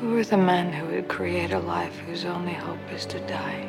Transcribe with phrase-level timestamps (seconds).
[0.00, 3.66] Who are the men who would create a life whose only hope is to die?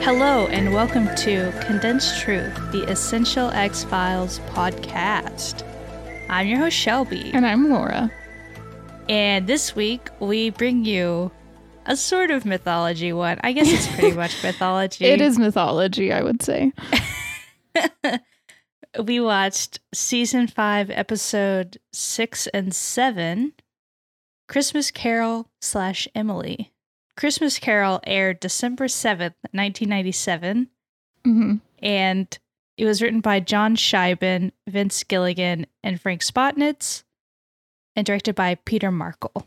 [0.00, 5.62] Hello, and welcome to Condensed Truth, the Essential X Files podcast.
[6.30, 7.32] I'm your host, Shelby.
[7.34, 8.10] And I'm Laura.
[9.08, 11.30] And this week, we bring you
[11.86, 13.40] a sort of mythology one.
[13.42, 15.06] I guess it's pretty much mythology.
[15.06, 16.72] It is mythology, I would say.
[19.02, 23.54] we watched season five, episode six and seven
[24.46, 26.72] Christmas Carol slash Emily.
[27.16, 30.68] Christmas Carol aired December 7th, 1997.
[31.24, 32.38] hmm And
[32.76, 37.02] it was written by John Shiban, Vince Gilligan, and Frank Spotnitz,
[37.98, 39.44] and directed by Peter Markle.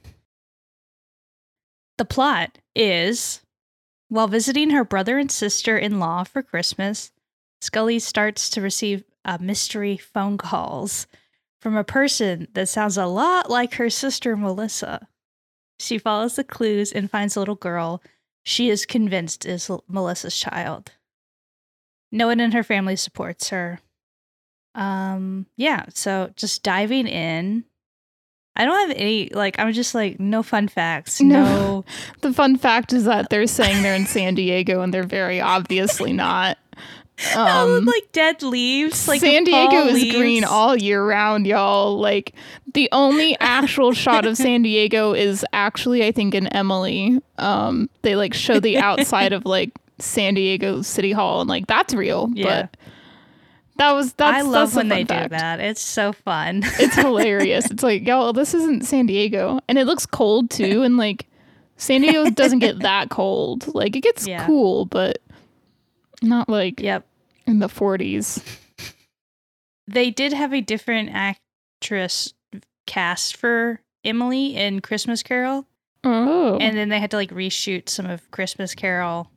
[1.98, 3.40] The plot is
[4.10, 7.14] while visiting her brother and sister in law for Christmas,
[7.62, 11.08] Scully starts to receive uh, mystery phone calls
[11.62, 15.08] from a person that sounds a lot like her sister Melissa.
[15.80, 18.04] She follows the clues and finds a little girl
[18.44, 20.92] she is convinced is L- Melissa's child.
[22.12, 23.80] No one in her family supports her.
[24.76, 27.64] Um, yeah, so just diving in.
[28.56, 31.22] I don't have any like I'm just like no fun facts.
[31.22, 31.44] No.
[31.44, 31.86] No,
[32.22, 36.12] The fun fact is that they're saying they're in San Diego and they're very obviously
[36.14, 36.58] not.
[37.36, 37.46] no,
[37.78, 39.08] Um, like dead leaves.
[39.08, 40.16] Like San Diego is leaves.
[40.16, 41.98] green all year round, y'all.
[41.98, 42.34] Like
[42.74, 47.20] the only actual shot of San Diego is actually, I think, in Emily.
[47.38, 51.94] Um, they like show the outside of like San Diego City Hall, and like that's
[51.94, 52.30] real.
[52.34, 52.68] Yeah.
[52.72, 52.78] But
[53.82, 55.32] that was that's I love that's when they fact.
[55.32, 55.60] do that.
[55.60, 56.62] It's so fun.
[56.80, 57.70] It's hilarious.
[57.72, 59.60] It's like, y'all, this isn't San Diego.
[59.68, 60.84] And it looks cold too.
[60.84, 61.28] And like,
[61.78, 63.74] San Diego doesn't get that cold.
[63.74, 64.46] Like, it gets Yeah.
[64.46, 65.18] cool, but
[66.22, 67.08] not like yep.
[67.48, 68.44] in the 40s.
[69.88, 72.34] They did have a different actress
[72.86, 75.66] cast for Emily in Christmas Carol.
[76.04, 76.58] Oh.
[76.58, 79.30] And then they had to like reshoot some of Christmas Carol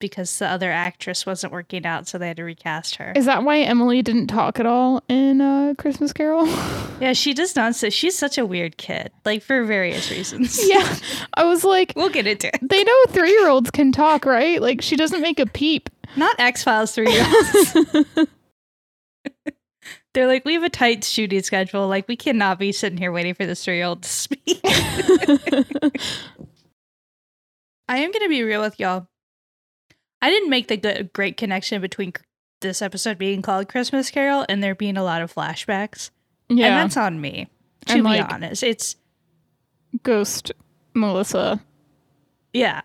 [0.00, 3.12] because the other actress wasn't working out, so they had to recast her.
[3.14, 6.48] Is that why Emily didn't talk at all in uh, Christmas Carol?
[7.00, 7.74] Yeah, she does not.
[7.74, 10.60] So she's such a weird kid, like for various reasons.
[10.68, 10.96] yeah.
[11.32, 12.58] I was like, we'll get into it.
[12.60, 14.60] they know three year olds can talk, right?
[14.60, 15.88] Like, she doesn't make a peep.
[16.16, 17.74] Not X Files three year olds.
[20.12, 21.88] They're like, we have a tight shooting schedule.
[21.88, 24.60] Like, we cannot be sitting here waiting for this three year old to speak.
[27.88, 29.08] I am going to be real with y'all.
[30.22, 32.12] I didn't make the good, great connection between
[32.60, 36.10] this episode being called Christmas Carol and there being a lot of flashbacks.
[36.48, 36.66] Yeah.
[36.66, 37.48] And that's on me,
[37.86, 38.62] to And, be like- honest.
[38.62, 38.96] It's,
[40.02, 40.52] Ghost
[40.94, 41.60] Melissa.
[42.52, 42.82] yeah.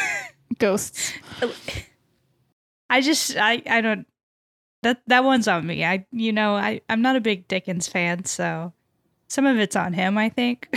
[0.58, 1.12] Ghosts.
[2.90, 4.06] I just, I, I don't,
[4.82, 5.84] that, that one's on me.
[5.84, 8.72] I, you know, I, I'm not a big Dickens fan, so
[9.28, 10.68] some of it's on him, I think.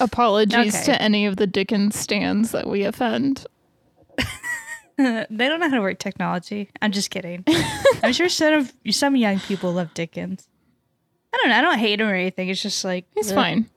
[0.00, 0.84] Apologies Okay.
[0.86, 3.46] to any of the Dickens stands that we offend.
[4.96, 6.70] they don't know how to work technology.
[6.80, 7.44] I'm just kidding.
[8.02, 10.48] I'm sure some of some young people love Dickens.
[11.34, 11.56] I don't know.
[11.56, 12.48] I don't hate him or anything.
[12.48, 13.34] It's just like He's ugh.
[13.36, 13.68] fine.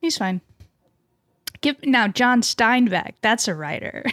[0.00, 0.40] He's fine.
[1.62, 3.14] Give now John Steinbeck.
[3.22, 4.04] That's a writer.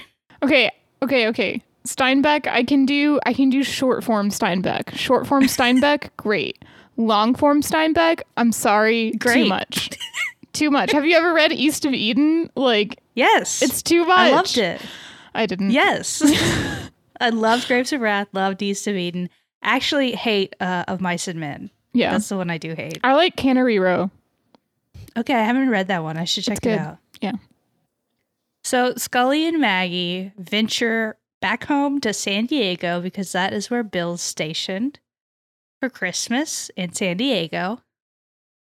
[0.41, 1.61] Okay, okay, okay.
[1.87, 4.95] Steinbeck, I can do I can do short form Steinbeck.
[4.95, 6.63] Short form Steinbeck, great.
[6.95, 9.89] Long form Steinbeck, I'm sorry, too much.
[10.53, 10.91] too much.
[10.91, 12.49] Have you ever read East of Eden?
[12.55, 14.17] Like Yes, it's too much.
[14.17, 14.81] I loved it.
[15.35, 15.71] I didn't.
[15.71, 16.21] Yes,
[17.19, 18.27] I loved Grapes of Wrath.
[18.33, 19.29] Loved East of Eden.
[19.61, 21.69] Actually, hate uh, of Mice and Men.
[21.93, 22.11] Yeah.
[22.11, 22.99] That's the one I do hate.
[23.03, 24.09] I like Cannery Row.
[25.15, 26.17] Okay, I haven't read that one.
[26.17, 26.97] I should check it out.
[27.21, 27.33] Yeah.
[28.63, 34.21] So Scully and Maggie venture back home to San Diego because that is where Bill's
[34.21, 34.99] stationed
[35.79, 37.81] for Christmas in San Diego.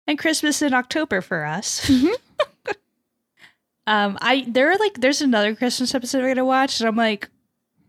[0.07, 1.81] And Christmas in October for us.
[1.87, 2.13] Mhm.
[3.87, 7.29] um, I there are like there's another Christmas episode we're gonna watch, and I'm like,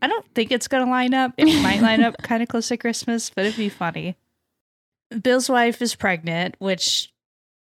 [0.02, 1.32] I don't think it's gonna line up.
[1.36, 4.16] It might line up kind of close to Christmas, but it'd be funny.
[5.22, 7.12] Bill's wife is pregnant, which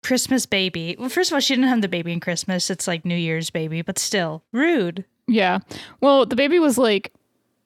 [0.03, 0.97] Christmas baby.
[0.99, 2.71] Well, first of all, she didn't have the baby in Christmas.
[2.71, 5.05] It's like New Year's baby, but still rude.
[5.27, 5.59] Yeah.
[6.01, 7.13] Well, the baby was like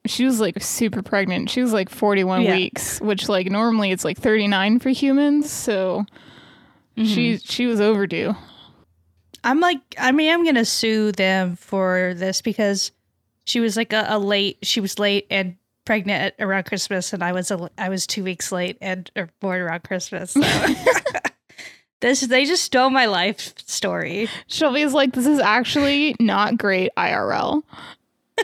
[0.05, 1.49] she was like super pregnant.
[1.49, 2.55] She was like 41 Yeah.
[2.55, 6.05] weeks, which like normally it's like 39 for humans, so
[6.97, 7.43] she mm-hmm.
[7.43, 8.35] she was overdue.
[9.43, 12.91] I'm like, I mean, I'm gonna sue them for this because
[13.45, 14.59] she was like a, a late.
[14.63, 15.55] She was late and
[15.85, 19.61] pregnant around Christmas, and I was a, I was two weeks late and or born
[19.61, 20.31] around Christmas.
[20.31, 20.41] So
[22.03, 24.27] This they just stole my life story.
[24.47, 27.63] Shelby's like, this is actually not great IRL.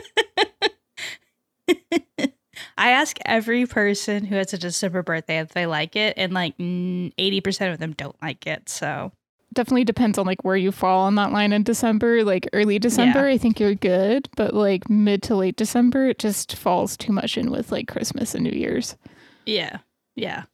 [2.80, 6.54] I ask every person who has a December birthday if they like it, and like
[6.58, 8.70] eighty percent of them don't like it.
[8.70, 9.12] So
[9.52, 12.24] Definitely depends on like where you fall on that line in December.
[12.24, 16.54] Like early December, I think you're good, but like mid to late December, it just
[16.54, 18.96] falls too much in with like Christmas and New Year's.
[19.44, 19.78] yeah,
[20.14, 20.44] yeah.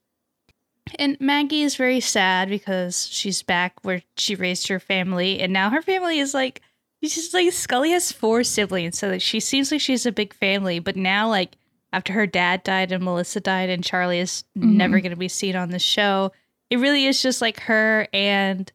[0.99, 5.71] And Maggie is very sad because she's back where she raised her family, and now
[5.71, 6.63] her family is like
[7.03, 10.79] she's like Scully has four siblings, so that she seems like she's a big family.
[10.79, 11.57] But now, like
[11.97, 15.57] after her dad died and Melissa died, and Charlie is never going to be seen
[15.57, 16.31] on the show,
[16.69, 18.71] it really is just like her and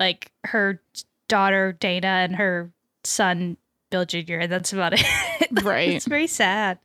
[0.00, 0.82] like her
[1.28, 2.72] daughter Dana and her
[3.04, 3.56] son
[3.90, 4.38] Bill Jr.
[4.40, 5.06] And that's about it.
[5.62, 5.90] Right.
[5.90, 6.80] it's very sad.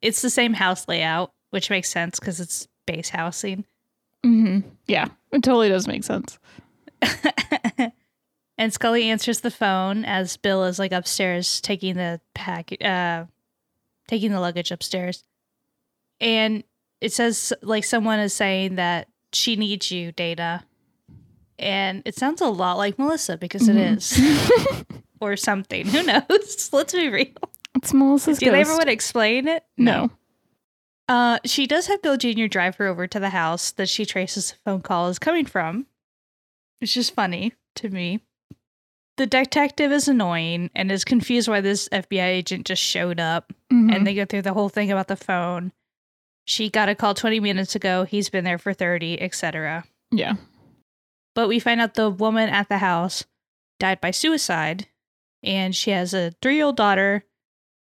[0.00, 3.66] It's the same house layout, which makes sense because it's base housing.
[4.24, 4.66] Mm-hmm.
[4.86, 6.38] Yeah, it totally does make sense.
[8.56, 13.24] and Scully answers the phone as Bill is like upstairs taking the pack, uh,
[14.10, 15.22] taking the luggage upstairs,
[16.20, 16.64] and
[17.00, 20.64] it says like someone is saying that she needs you, Dana,
[21.58, 23.96] and it sounds a lot like Melissa because it Mhm.
[23.96, 24.84] is,
[25.20, 25.86] or something.
[25.86, 26.68] Who knows?
[26.72, 27.26] Let's be real.
[27.76, 28.78] It's Melissa's Do they ever ghost.
[28.78, 29.64] want to explain it?
[29.78, 30.10] no.
[31.08, 32.46] Uh, she does have Bill Jr.
[32.46, 35.86] drive her over to the house that she traces the phone call is coming from.
[36.80, 38.20] It's just funny to me.
[39.20, 43.52] The detective is annoying and is confused why this FBI agent just showed up.
[43.70, 43.94] Mhm.
[43.94, 45.72] And they go through the whole thing about the phone.
[46.46, 48.04] She got a call 20 minutes ago.
[48.04, 49.84] He's been there for 30, etc.
[50.10, 50.36] yeah.
[51.34, 53.26] But we find out the woman at the house
[53.78, 54.88] died by suicide.
[55.42, 57.26] And she has a three year old daughter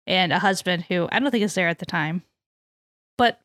[0.08, 2.24] and a husband who I don't think is there at the time.
[3.16, 3.40] But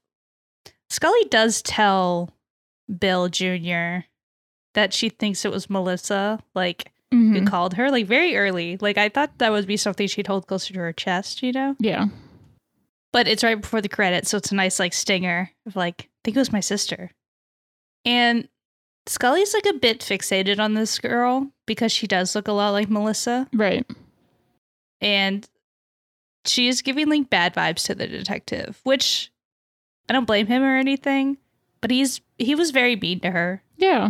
[0.89, 2.31] Scully does tell
[2.97, 4.07] Bill Jr.
[4.73, 7.47] that she thinks it was Melissa, like, who Mhm.
[7.47, 8.77] called her, like, very early.
[8.77, 11.75] Like, I thought that would be something she'd hold closer to her chest, you know?
[11.79, 12.07] Yeah.
[13.11, 16.09] but it's right before the credits, so it's a nice like stinger of like, I
[16.23, 17.11] think it was my sister.
[18.05, 18.47] And
[19.05, 22.89] Scully's like a bit fixated on this girl because she does look a lot like
[22.89, 23.85] Melissa, Right.
[24.99, 25.47] and
[26.45, 29.31] she is giving like bad vibes to the detective, which
[30.09, 31.37] I don't blame him or anything,
[31.81, 33.61] but he's he was very mean to her.
[33.77, 34.09] Yeah.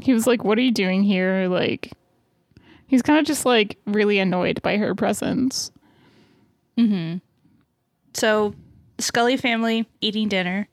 [0.00, 1.48] He was like, What are you doing here?
[1.48, 1.90] Like,
[2.86, 5.70] he's kind of just like really annoyed by her presence.
[6.78, 7.18] Mm-hmm.
[8.14, 8.54] So
[8.98, 10.68] Scully family eating dinner,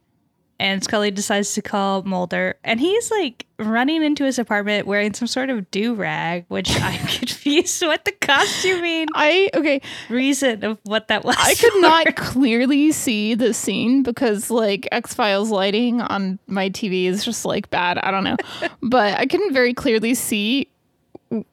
[0.59, 5.27] and Scully decides to call Mulder, and he's like running into his apartment wearing some
[5.27, 11.07] sort of do rag, which I'm confused what the costuming I, okay, reason of what
[11.07, 11.35] that was.
[11.39, 11.79] I could for.
[11.79, 17.43] not clearly see the scene because like X Files lighting on my TV is just
[17.43, 17.97] like bad.
[17.97, 18.37] I don't know.
[18.83, 20.67] but I couldn't very clearly see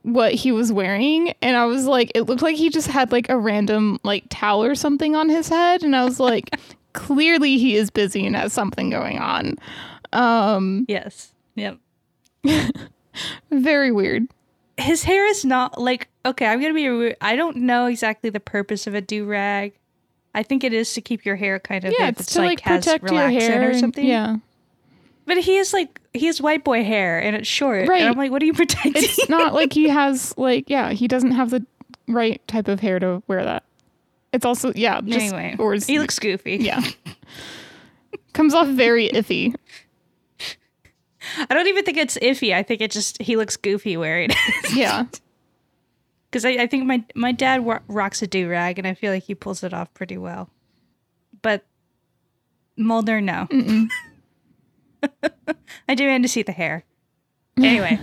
[0.03, 3.29] what he was wearing and I was like it looked like he just had like
[3.29, 6.51] a random like towel or something on his head and I was like
[6.95, 9.55] clearly he is busy and has something going on.
[10.13, 11.33] Um Yes.
[11.55, 11.79] Yep.
[13.51, 14.27] very weird.
[14.77, 16.47] His hair is not like okay.
[16.47, 16.89] I'm gonna be.
[16.89, 19.73] re- I don't know exactly the purpose of a do rag.
[20.35, 21.95] I think it is to keep your hair kind of.
[21.99, 24.05] Yeah, if it's to like has protect your hair or and- something.
[24.07, 24.37] yeah.
[25.29, 27.87] But he is like he has white boy hair and it's short.
[27.87, 28.01] Right.
[28.01, 28.95] And I'm like, what are you protecting?
[28.97, 31.65] It's not like he has like yeah, he doesn't have the
[32.09, 33.63] right type of hair to wear that.
[34.33, 36.57] It's also yeah, just anyway, or he looks goofy.
[36.57, 36.83] yeah.
[38.33, 39.55] Comes off very iffy.
[41.39, 42.55] I don't even think it's iffy.
[42.55, 44.75] I think it just he looks goofy wearing it.
[44.75, 45.05] Yeah.
[46.31, 49.11] Because I, I think my my dad wa- rocks a do rag and I feel
[49.11, 50.51] like he pulls it off pretty well.
[51.41, 51.65] But
[52.77, 53.49] Mulder, no.
[55.89, 56.85] I demand to see the hair.
[57.57, 57.99] Anyway.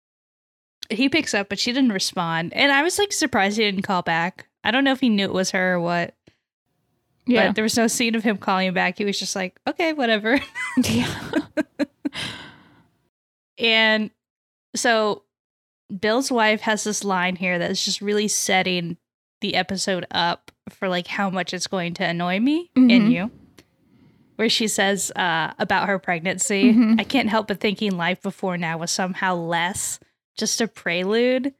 [0.90, 2.52] he picks up, but she didn't respond.
[2.54, 4.46] And I was like surprised he didn't call back.
[4.64, 6.14] I don't know if he knew it was her or what.
[7.26, 7.46] Yeah.
[7.48, 8.98] But there was no scene of him calling back.
[8.98, 10.38] He was just like, okay, whatever.
[10.84, 11.14] yeah.
[13.58, 14.10] And
[14.74, 15.22] so
[16.00, 18.96] Bill's wife has this line here that's just really setting
[19.40, 23.10] the episode up for like how much it's going to annoy me and Mhm.
[23.12, 23.30] you.
[24.36, 27.00] Where she says uh, about her pregnancy, Mhm.
[27.00, 30.00] I can't help but thinking life before now was somehow less,
[30.36, 31.54] just a prelude.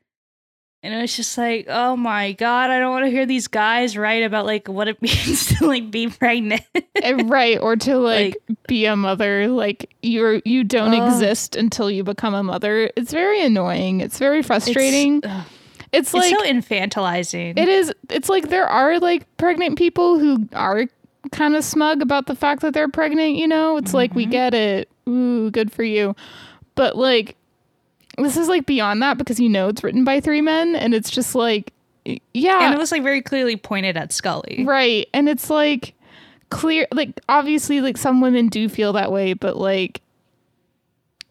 [0.82, 3.96] And it was just like, oh my god, I don't want to hear these guys
[3.96, 6.62] write about like what it means to like be pregnant.
[7.00, 7.58] Eh, right.
[7.58, 8.36] Or to like,
[8.68, 9.48] be a mother.
[9.48, 11.08] Like you're you don't Ugh.
[11.08, 12.90] exist until you become a mother.
[12.96, 14.00] It's very annoying.
[14.00, 15.20] It's very frustrating.
[15.24, 15.44] It's.
[15.92, 17.56] It's like so infantilizing.
[17.56, 17.92] It is.
[18.10, 20.86] It's like there are like pregnant people who are
[21.32, 23.36] kind of smug about the fact that they're pregnant.
[23.36, 24.30] You know, it's like we Mhm.
[24.30, 24.88] get it.
[25.08, 26.14] Ooh, good for you.
[26.74, 27.36] But like
[28.18, 31.10] this is like beyond that because you know it's written by three men and it's
[31.10, 31.72] just like
[32.32, 32.64] yeah.
[32.66, 34.64] And it was like very clearly pointed at Scully.
[34.66, 35.08] Right.
[35.14, 35.94] And it's like
[36.50, 40.00] clear like obviously like some women do feel that way, but like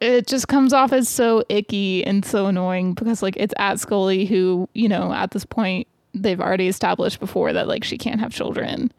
[0.00, 4.26] it just comes off as so icky and so annoying because like it's at Scully
[4.26, 8.32] who, you know, at this point they've already established before that like she can't have
[8.32, 8.92] children.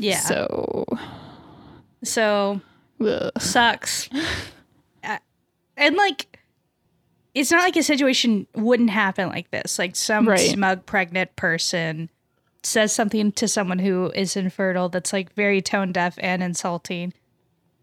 [0.00, 0.18] Yeah.
[0.20, 0.84] So
[2.02, 2.60] So
[3.00, 3.30] ugh.
[3.38, 4.08] sucks.
[5.04, 5.18] Uh,
[5.76, 6.38] and like,
[7.34, 9.78] it's not like a situation wouldn't happen like this.
[9.78, 10.38] Like some Right.
[10.40, 12.10] smug pregnant person
[12.62, 17.12] says something to someone who is infertile that's like very tone deaf and insulting.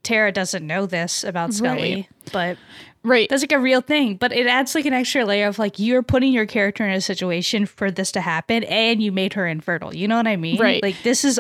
[0.04, 2.08] Tara doesn't know this about Scully, Right.
[2.32, 2.58] but
[3.04, 3.28] right.
[3.30, 4.16] that's like a real thing.
[4.16, 7.02] But it adds like an extra layer of like you're putting your character in a
[7.02, 9.94] situation for this to happen, and you made her infertile.
[9.96, 10.60] You know what I mean?
[10.62, 10.82] Right.
[10.84, 11.40] Like this is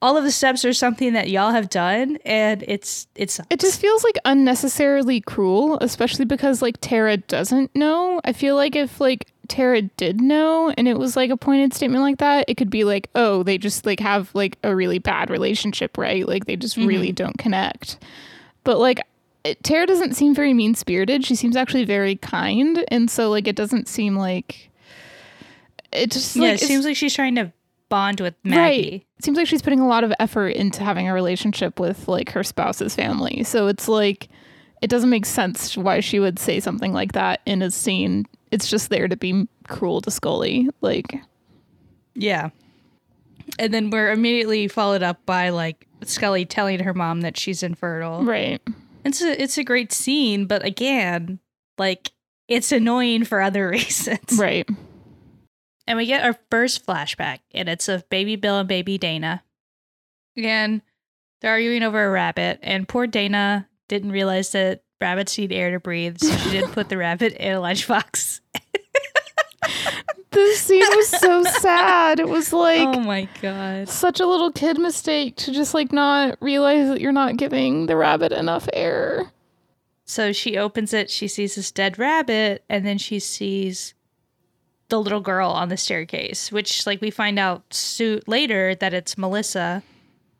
[0.00, 3.80] all of the steps are something that y'all have done, and it's it's It just
[3.80, 8.20] feels like unnecessarily cruel, especially because like Tara doesn't know.
[8.24, 12.02] I feel like if like Tara did know and it was like a pointed statement
[12.02, 15.30] like that, it could be like, oh, they just like have like a really bad
[15.30, 16.26] relationship, right?
[16.28, 17.14] Like they just really mm-hmm.
[17.14, 17.98] don't connect.
[18.62, 19.00] But like
[19.44, 21.24] it, Tara doesn't seem very mean spirited.
[21.24, 24.70] She seems actually very kind, and so like it doesn't seem like
[25.92, 26.50] it just yeah.
[26.50, 27.52] like it seems like she's trying to
[27.88, 28.58] bond with Maggie.
[28.90, 29.06] Right.
[29.18, 32.30] It seems like she's putting a lot of effort into having a relationship with like
[32.30, 33.42] her spouse's family.
[33.44, 34.28] So it's like
[34.80, 38.26] it doesn't make sense why she would say something like that in a scene.
[38.50, 40.68] It's just there to be cruel to Scully.
[40.80, 41.20] Like
[42.14, 42.50] Yeah.
[43.58, 48.24] And then we're immediately followed up by like Scully telling her mom that she's infertile.
[48.24, 48.60] right.
[49.04, 51.38] It's a it's a great scene, but again,
[51.78, 52.12] like
[52.46, 54.38] it's annoying for other reasons.
[54.38, 54.68] Right.
[55.88, 59.42] And we get our first flashback, and it's of baby Bill and baby Dana.
[60.36, 60.82] And
[61.40, 65.80] they're arguing over a rabbit, and poor Dana didn't realize that rabbits need air to
[65.80, 68.40] breathe, so she didn't put the rabbit in a lunchbox.
[70.30, 72.20] This scene was so sad.
[72.20, 73.88] It was like oh my god.
[73.88, 77.96] such a little kid mistake to just like not realize that you're not giving the
[77.96, 79.32] rabbit enough air.
[80.04, 83.94] So she opens it, she sees this dead rabbit, and then she sees
[84.88, 89.18] the little girl on the staircase, which like we find out so- later that it's
[89.18, 89.82] Melissa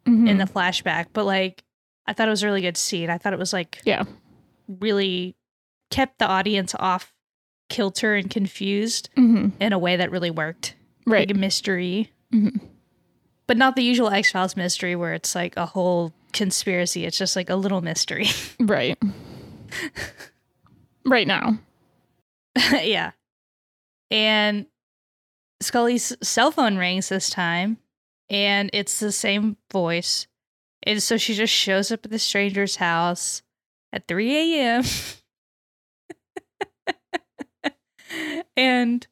[0.06, 1.06] in the flashback.
[1.12, 1.62] But like
[2.06, 3.10] I thought it was a really good scene.
[3.10, 4.04] I thought it was like Yeah.
[4.66, 5.36] really
[5.90, 7.12] kept the audience off
[7.68, 10.74] kilter and confused hmm in a way that really worked.
[11.06, 11.28] Right.
[11.28, 12.10] Like a mystery.
[12.32, 12.60] Mhm.
[13.46, 17.04] But not the usual X Files mystery where it's like a whole conspiracy.
[17.04, 18.28] It's just like a little mystery.
[18.60, 18.98] Right.
[21.04, 21.58] right now.
[22.72, 23.10] yeah.
[24.10, 24.66] And
[25.60, 27.78] Scully's cell phone rings this time,
[28.30, 30.26] and it's the same voice.
[30.84, 33.42] And so she just shows up at the stranger's house
[33.92, 34.84] at 3 a.m.
[38.56, 39.06] and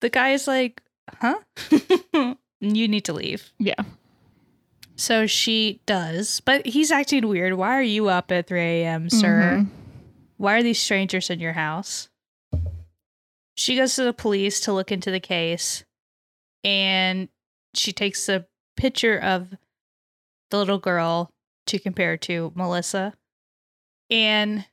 [0.00, 0.82] the guy's like,
[1.20, 1.36] huh?
[2.60, 3.50] you need to leave.
[3.58, 3.82] Yeah.
[4.96, 7.54] So she does, but he's acting weird.
[7.54, 9.60] Why are you up at 3 a.m., sir?
[9.62, 9.66] Mhm.
[10.36, 12.08] Why are these strangers in your house?
[13.54, 15.84] She goes to the police to look into the case
[16.64, 17.28] and
[17.74, 18.46] she takes a
[18.76, 19.54] picture of
[20.50, 21.30] the little girl
[21.66, 23.14] to compare to Melissa.
[24.10, 24.64] And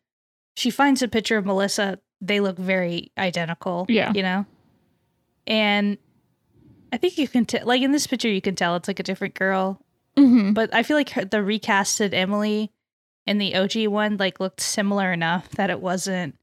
[0.55, 1.99] she finds a picture of Melissa.
[2.19, 3.85] They look very identical.
[3.89, 4.11] Yeah.
[4.13, 4.45] You know?
[5.47, 5.97] And
[6.91, 9.03] I think you can tell, like in this picture, you can tell it's like a
[9.03, 9.81] different girl
[10.17, 10.53] Mhm.
[10.53, 12.69] but I feel like her, the recasted Emily
[13.25, 16.35] and the OG one like looked similar enough that it wasn't,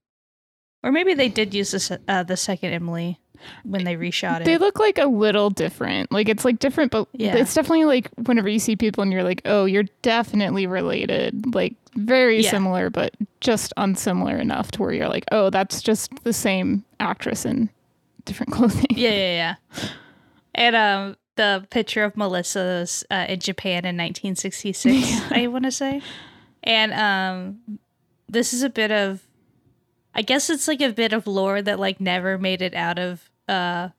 [0.82, 3.18] or maybe they did use this uh, the second Emily
[3.62, 4.44] when they reshot it.
[4.44, 6.11] They look like a little different.
[6.11, 7.37] Like it's like different, but Yeah.
[7.37, 11.54] it's definitely like whenever you see people and you're like, oh, you're definitely related.
[11.54, 12.50] Like very Yeah.
[12.50, 17.44] similar, but just unsimilar enough to where you're like, oh, that's just the same actress
[17.44, 17.70] in
[18.25, 18.87] different clothing.
[18.90, 19.88] yeah, yeah, yeah.
[20.56, 26.02] And um, the picture of Melissa's uh, in Japan in 1966, I want to say,
[26.64, 27.78] and um,
[28.28, 29.23] this is a bit of,
[30.18, 33.30] I guess it's like a bit of lore that like never made it out of
[33.48, 33.90] uh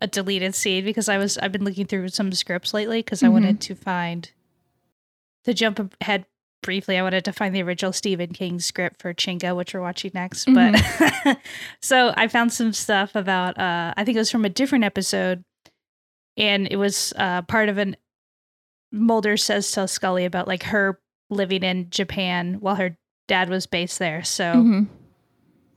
[0.00, 3.28] a deleted scene because I was I've been looking through some scripts lately because I
[3.28, 3.32] Mhm.
[3.32, 4.30] wanted to find
[5.44, 6.26] to jump ahead
[6.62, 6.98] briefly.
[6.98, 10.46] I wanted to find the original Stephen King script for Chinga, which we're watching next.
[10.52, 10.80] But
[11.80, 15.44] so I found some stuff about uh I think it was from a different episode,
[16.36, 17.96] and it was uh part of an
[18.90, 20.98] Mulder says to Scully about like her
[21.30, 22.96] living in Japan while her
[23.28, 24.22] dad was based there.
[24.24, 24.88] So Mhm.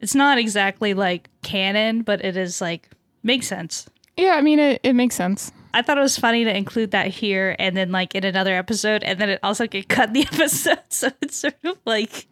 [0.05, 2.91] It's not exactly like canon, but it is like
[3.23, 3.89] makes sense.
[4.15, 5.51] Yeah, I mean, it, it makes sense.
[5.73, 9.03] I thought it was funny to include that here and then like in another episode
[9.03, 10.77] and then it also get cut in the episode.
[10.89, 12.27] So it's sort of like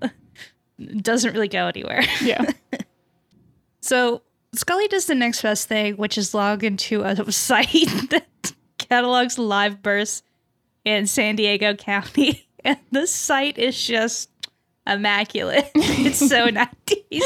[0.96, 2.04] doesn't really go anywhere.
[2.22, 2.50] Yeah.
[3.84, 4.22] So
[4.54, 7.72] Scully does the next best thing, which is log into a site
[8.10, 10.22] that catalogs live births
[10.84, 12.48] in San Diego County.
[12.64, 14.30] And the site is just
[14.86, 15.70] immaculate.
[15.74, 17.22] It's so 90s.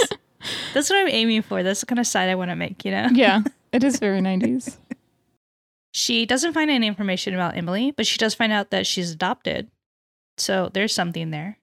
[0.75, 1.63] That's what I'm aiming for.
[1.63, 3.09] That's the kind of side I want to make, you know?
[3.13, 3.43] Yeah.
[3.73, 4.77] It is very 90s.
[5.93, 9.71] She doesn't find any information about Emily, but she does find out that she's adopted.
[10.37, 11.59] So there's something there.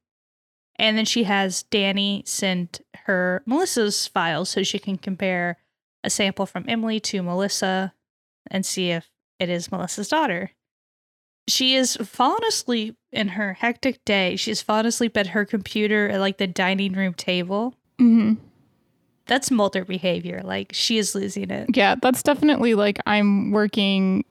[0.77, 5.57] And then she has Danny send her Melissa's files so she can compare
[6.03, 7.93] a sample from Emily to Melissa
[8.49, 9.09] and see if
[9.39, 10.51] it is Melissa's daughter.
[11.47, 14.35] She is fallen asleep in her hectic day.
[14.35, 17.75] She's fallen asleep at her computer at like the dining room table.
[17.99, 18.33] hmm
[19.27, 20.41] That's Mulder behavior.
[20.43, 21.75] Like she is losing it.
[21.75, 24.25] Yeah, that's definitely like I'm working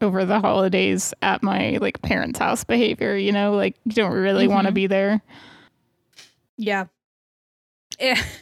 [0.00, 4.48] over the holidays at my like parents' house behavior, you know, like you don't really
[4.48, 5.22] want to be there.
[6.56, 6.86] Yeah.
[7.98, 8.20] Yeah.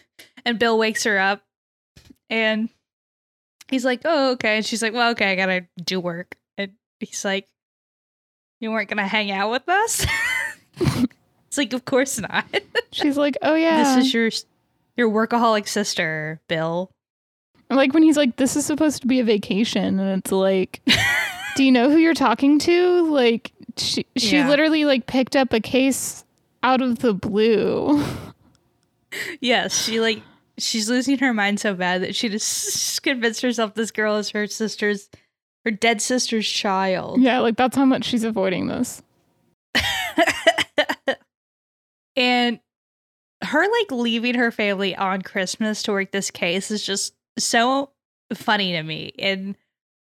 [0.45, 1.45] And Bill wakes her up
[2.29, 2.69] and
[3.69, 4.57] he's like, Oh, okay.
[4.57, 6.37] And she's like, Well, okay, I gotta do work.
[6.59, 7.47] And he's like,
[8.63, 10.07] You weren't gonna hang out with us?
[10.81, 12.45] it's like, Of course not.
[12.93, 14.31] She's like, "Oh yeah." This is your
[14.97, 16.93] your workaholic sister, Bill.
[17.71, 20.81] like when he's like this is supposed to be a vacation and it's like
[21.57, 23.11] do you know who you're talking to?
[23.11, 24.49] Like she she Yeah.
[24.49, 26.25] literally like picked up a case
[26.63, 28.01] out of the blue.
[29.41, 30.23] Yes, she like
[30.59, 34.47] she's losing her mind so bad that she just convinced herself this girl is her
[34.47, 35.09] sister's
[35.65, 37.21] her dead sister's child.
[37.21, 39.03] yeah, like that's how much she's avoiding this.
[42.17, 42.61] and
[43.43, 47.91] her like leaving her family on Christmas to work this case is just so
[48.35, 49.13] funny to me.
[49.19, 49.57] And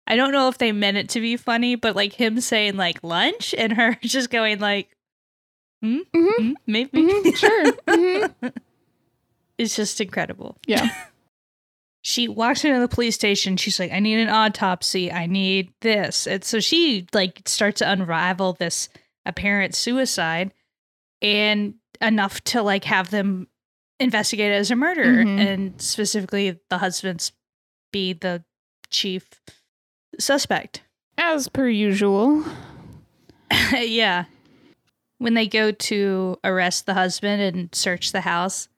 [0.08, 3.04] I don't know if they meant it to be funny, but like him saying like
[3.04, 4.90] lunch and her just going like,
[5.82, 6.30] hmm, Mhm.
[6.38, 7.74] hmm, maybe, Mhm, sure.
[7.88, 8.54] Mhm.
[9.58, 10.58] it's just incredible.
[10.68, 10.90] Yeah.
[12.02, 13.58] She walks into the police station.
[13.58, 15.12] She's like, I need an autopsy.
[15.12, 16.28] I need this.
[16.28, 18.88] And so she like starts to unravel this
[19.26, 20.54] apparent suicide
[21.22, 23.48] and enough to like have them
[24.00, 25.40] investigate it as a murder Mhm.
[25.46, 27.34] and specifically the husband's
[27.92, 28.46] be the
[28.90, 29.28] chief
[30.18, 30.84] suspect.
[31.18, 32.46] As per usual.
[33.78, 34.24] yeah.
[35.18, 38.69] When they go to arrest the husband and search the house,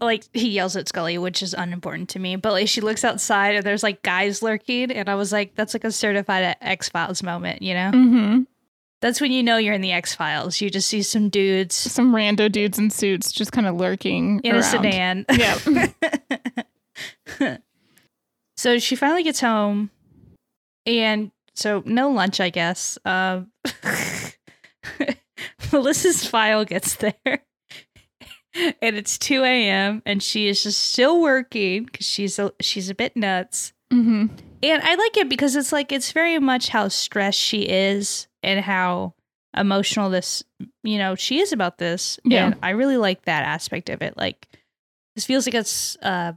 [0.00, 3.56] like he yells at Scully, which is unimportant to me, but like she looks outside
[3.56, 7.22] and there's like guys lurking, and I was like, that's like a certified X Files
[7.22, 7.90] moment, you know?
[7.92, 8.46] Mhm.
[9.00, 10.60] That's when you know you're in the X Files.
[10.62, 14.56] You just see some dudes Some rando dudes in suits just kind of lurking in
[14.56, 15.26] a sedan.
[17.40, 17.48] Yeah.
[18.56, 19.90] so she finally gets home,
[20.86, 22.98] and so no lunch, I guess.
[23.04, 23.50] Um,
[25.72, 27.44] Melissa's file gets there,
[28.54, 30.02] and it's two a.m.
[30.06, 33.72] and she is just still working because she's a, she's a bit nuts.
[33.90, 34.26] hmm
[34.62, 38.60] And I like it because it's like it's very much how stressed she is and
[38.60, 39.14] how
[39.56, 40.42] emotional this
[40.82, 42.18] you know she is about this.
[42.24, 42.46] Yeah.
[42.46, 44.16] And I really like that aspect of it.
[44.16, 44.48] Like
[45.14, 46.32] this feels like it's uh,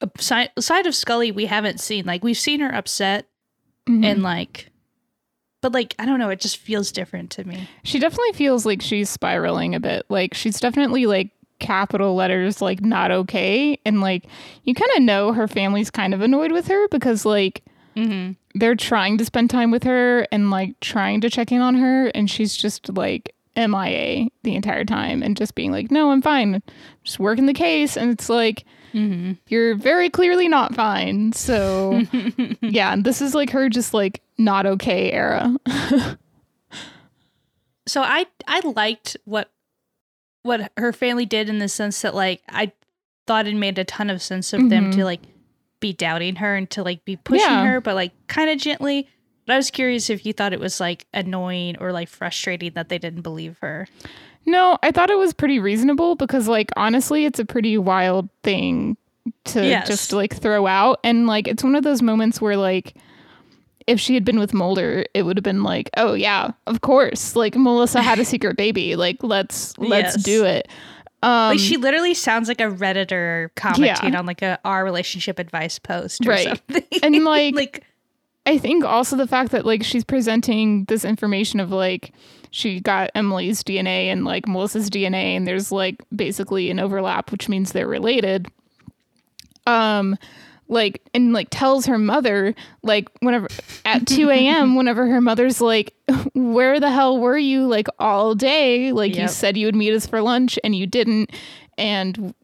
[0.00, 2.04] a side, side of Scully we haven't seen.
[2.04, 3.26] Like we've seen her upset
[3.88, 4.02] Mm-hmm.
[4.02, 4.72] and like,
[5.66, 7.68] but like I don't know, it just feels different to me.
[7.82, 10.06] She definitely feels like she's spiraling a bit.
[10.08, 14.26] Like she's definitely like capital letters like not okay and like
[14.64, 17.62] you kind of know her family's kind of annoyed with her because like
[17.96, 18.32] Mm-hmm.
[18.54, 22.08] they're trying to spend time with her and like trying to check in on her
[22.08, 26.62] and she's just like MIA the entire time and just being like no I'm fine
[27.04, 28.64] just working the case and it's like
[28.96, 29.32] Mm-hmm.
[29.48, 32.02] you're very clearly not fine so
[32.62, 35.54] yeah and this is like her just like not okay era
[37.86, 39.50] so I I liked what
[40.42, 42.72] what her family did in the sense that like I
[43.26, 44.94] thought it made a ton of sense of them Mhm.
[44.96, 45.20] to like
[45.80, 47.64] be doubting her and to like be pushing Yeah.
[47.66, 49.08] her, but like kind of gently.
[49.46, 52.88] But I was curious if you thought it was like annoying or like frustrating that
[52.88, 53.86] they didn't believe her.
[54.46, 58.96] No, I thought it was pretty reasonable because, like, honestly, it's a pretty wild thing
[59.46, 59.88] to Yes.
[59.88, 61.00] just like throw out.
[61.02, 62.94] And, like, it's one of those moments where, like,
[63.88, 67.34] if she had been with Mulder, it would have been like, oh, yeah, of course.
[67.36, 68.96] Like, Melissa had a secret baby.
[68.96, 70.22] Like, let's, let's Yes.
[70.22, 70.68] do it.
[71.22, 75.78] Um, Like she literally sounds like a redditor commenting on like a our relationship advice
[75.78, 76.46] post or Right.
[76.46, 76.84] something.
[77.02, 77.84] And, like- like
[78.46, 82.12] I think also the fact that like she's presenting this information of like
[82.52, 87.48] she got Emily's DNA and like Melissa's DNA and there's like basically an overlap which
[87.48, 88.46] means they're related.
[89.66, 90.16] Um
[90.68, 93.48] like and like tells her mother like whenever
[93.84, 95.94] at 2 a.m whenever her mother's like
[96.34, 98.92] where the hell were you like all day?
[98.92, 101.30] Like you said you would meet us for lunch and you didn't.
[101.78, 102.34] And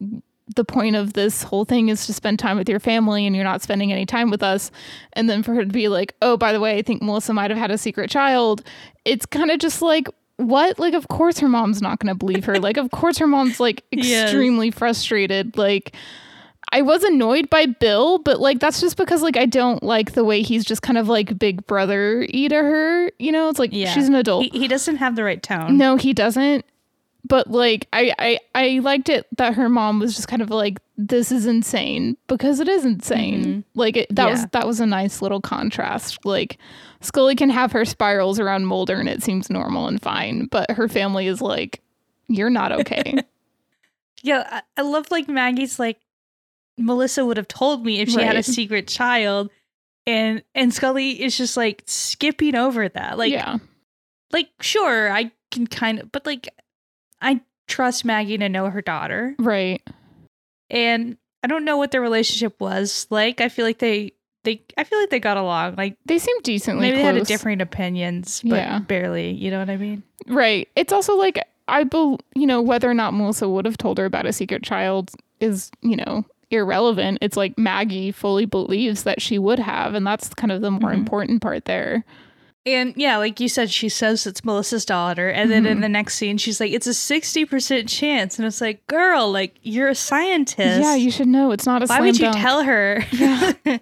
[0.55, 3.45] the point of this whole thing is to spend time with your family and you're
[3.45, 4.71] not spending any time with us
[5.13, 7.49] and then for her to be like oh by the way i think melissa might
[7.49, 8.61] have had a secret child
[9.05, 12.43] it's kind of just like what like of course her mom's not going to believe
[12.43, 14.23] her like of course her mom's like Yes.
[14.29, 15.95] extremely frustrated like
[16.71, 20.23] I was annoyed by Bill, but like that's just because like I don't like the
[20.23, 23.11] way he's just kind of like big brother y to her.
[23.19, 23.91] You know, it's like Yeah.
[23.93, 24.45] she's an adult.
[24.45, 25.77] He, he doesn't have the right tone.
[25.77, 26.65] no, he doesn't.
[27.25, 30.79] But like I, I I liked it that her mom was just kind of like
[30.97, 33.45] this is insane because it is insane.
[33.45, 33.59] Mm-hmm.
[33.79, 36.25] Like it, that was that was a nice little contrast.
[36.25, 36.57] Like
[37.01, 40.89] Scully can have her spirals around Mulder and it seems normal and fine, but her
[40.89, 41.81] family is like
[42.27, 43.19] you're not okay.
[44.21, 45.97] Yeah, I, I love like Maggie's like
[46.77, 49.49] Melissa would have told me if she had a secret child,
[50.07, 53.17] and and Scully is just like skipping over that.
[53.17, 53.57] Like, yeah.
[54.31, 56.49] like sure, I can kind of, but like,
[57.23, 59.81] I trust Maggie to know her daughter, Right.
[60.69, 63.41] and I don't know what their relationship was like.
[63.41, 65.75] I feel like they they I feel like they got along.
[65.75, 68.79] Like They seem decently maybe they had different opinions, but Yeah.
[68.79, 69.31] barely.
[69.31, 70.03] You know what I mean?
[70.27, 70.67] Right.
[70.75, 74.05] It's also like I believe you know whether or not Melissa would have told her
[74.05, 77.19] about a secret child is you know irrelevant.
[77.21, 80.91] It's like Maggie fully believes that she would have, and that's kind of the more
[80.91, 80.95] Mhm.
[80.95, 82.03] important part there.
[82.65, 85.27] And yeah, like you said, she says it's Melissa's daughter.
[85.29, 85.81] And then in Mhm.
[85.81, 88.39] the next scene, she's like, it's a 60% chance.
[88.39, 90.81] And it's like, girl, like, you're a scientist.
[90.81, 92.37] Yeah, you should know it's not a Why would you dunk.
[92.37, 93.03] tell her?
[93.11, 93.51] Yeah.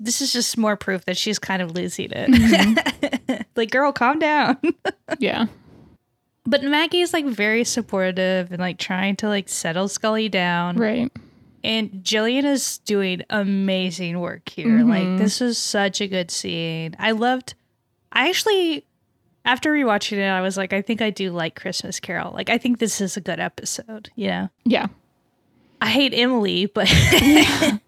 [0.00, 2.30] this is just more proof that she's kind of losing it.
[2.30, 3.42] Mm-hmm.
[3.56, 4.56] like, girl, calm down.
[5.18, 5.46] yeah.
[6.46, 10.76] but Maggie is like very supportive and like trying to like settle Scully down.
[10.76, 11.12] Right.
[11.64, 14.66] And Gillian is doing amazing work here.
[14.78, 14.88] Mhm.
[14.88, 16.94] Like this was such a good scene.
[16.98, 17.54] I loved
[18.16, 18.84] I actually
[19.44, 22.32] after rewatching it, I was like, I think I do like Christmas Carol.
[22.32, 24.48] Like I think this is a good episode, you know?
[24.64, 24.86] Yeah.
[25.80, 27.78] I hate Emily, but I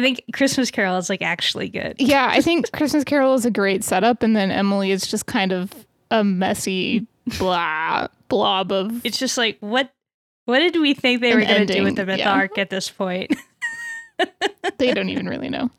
[0.00, 1.96] think Christmas Carol is like actually good.
[1.98, 2.28] Yeah.
[2.30, 5.72] I think Christmas Carol is a great setup, and then Emily is just kind of
[6.10, 7.06] a messy
[7.38, 9.92] blah blob of It's just like what
[10.44, 12.32] what did we think they were gonna do with the myth yeah.
[12.32, 13.34] arc at this point?
[14.78, 15.70] they don't even really know.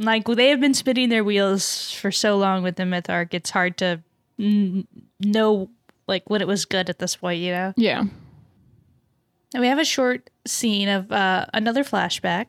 [0.00, 3.50] Like they have been spinning their wheels for so long with the myth arc it's
[3.50, 4.00] hard to
[4.38, 4.86] mm,
[5.20, 5.68] know
[6.06, 7.74] like when it was good at this point you know?
[7.76, 8.00] Yeah.
[8.00, 12.46] and we have a short scene of uh, another flashback.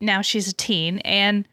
[0.00, 1.46] Now she's a teen and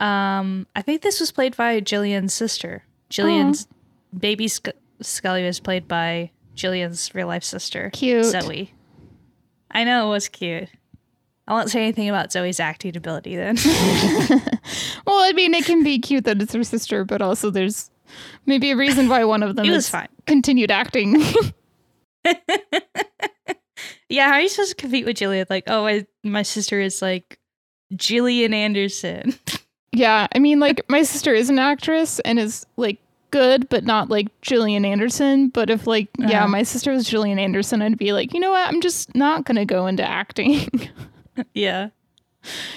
[0.00, 2.84] um i think this was played by gillian's sister.
[3.10, 3.68] Gillian's
[4.18, 4.68] baby Sc-
[5.02, 8.24] scully was played by gillian's real life sister Cute.
[8.24, 8.72] zoe.
[9.70, 10.70] I know it was cute
[11.50, 13.56] i won't say anything about zoe's acting ability then
[15.06, 17.90] Well, I mean, it can be cute that it's her sister, but also there's
[18.46, 21.22] maybe a reason why one of them it was is fine continued acting.
[24.08, 25.46] Yeah, how are you supposed to compete with Gillian?
[25.48, 27.38] Like, oh, I, my sister is like
[27.94, 29.34] Gillian Anderson.
[29.92, 32.98] yeah, I mean, like my sister is an actress and is like
[33.30, 35.48] good, but not like Gillian Anderson.
[35.48, 36.48] But if like, yeah, Uh-huh.
[36.48, 38.66] my sister was Gillian Anderson, I'd be like, you know what?
[38.68, 40.68] I'm just not gonna go into acting.
[41.54, 41.90] yeah,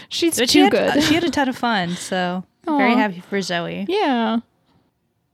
[0.09, 1.03] She's but she too had, good.
[1.03, 1.91] she had a ton of fun.
[1.95, 4.39] So very happy for Zoe yeah,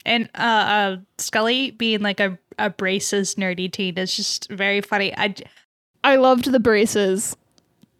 [0.05, 5.13] and uh, uh, Scully being like a a braces nerdy teen is just very funny.
[5.17, 5.33] I
[6.03, 7.35] I loved the braces.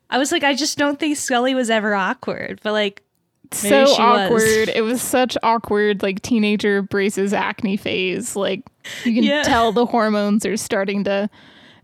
[0.09, 3.03] I was like, I just don't think Scully was ever awkward, but like,
[3.51, 3.99] so she was.
[3.99, 4.69] awkward.
[4.69, 8.35] It was such awkward, like teenager braces acne phase.
[8.35, 8.63] Like
[9.03, 9.43] you can Yeah.
[9.43, 11.29] tell the hormones are starting to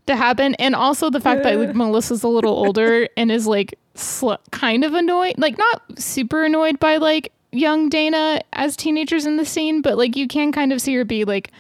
[0.08, 3.78] to happen, and also the fact that like, Melissa's a little older and is like
[3.96, 9.38] sl- kind of annoyed, like not super annoyed by like young Dana as teenagers in
[9.38, 11.52] the scene, but like you can kind of see her be like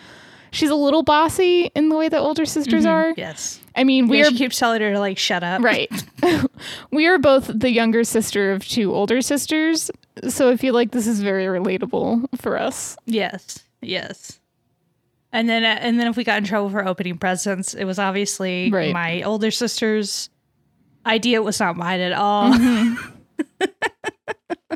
[0.51, 3.11] she's a little bossy in the way that older sisters mm-hmm.
[3.11, 3.13] are.
[3.17, 5.61] yes, I mean, we we are she keeps telling her to like shut up.
[5.61, 5.91] Right.
[6.91, 9.91] we are both the younger sister of two older sisters.
[10.27, 12.97] So I feel like this is very relatable for us.
[13.05, 14.39] Yes, yes.
[15.35, 17.99] And then, uh, and then, if we got in trouble for opening presents, it was
[17.99, 18.93] obviously Right.
[18.93, 20.29] my older sister's
[21.05, 21.37] idea.
[21.39, 22.53] It was not mine at all.
[22.53, 23.65] Mm-hmm.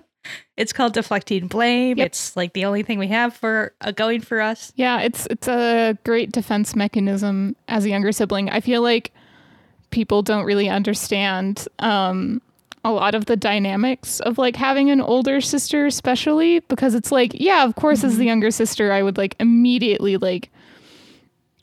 [0.58, 1.98] it's called deflecting blame.
[1.98, 2.06] Yep.
[2.08, 4.74] It's like the only thing we have for uh, going for us.
[4.76, 8.50] Yeah, it's it's a great defense mechanism as a younger sibling.
[8.50, 9.13] I feel like
[9.91, 12.41] people don't really understand um
[12.86, 17.32] a lot of the dynamics of like having an older sister especially because it's like
[17.34, 20.50] yeah of course as the younger sister i would like immediately like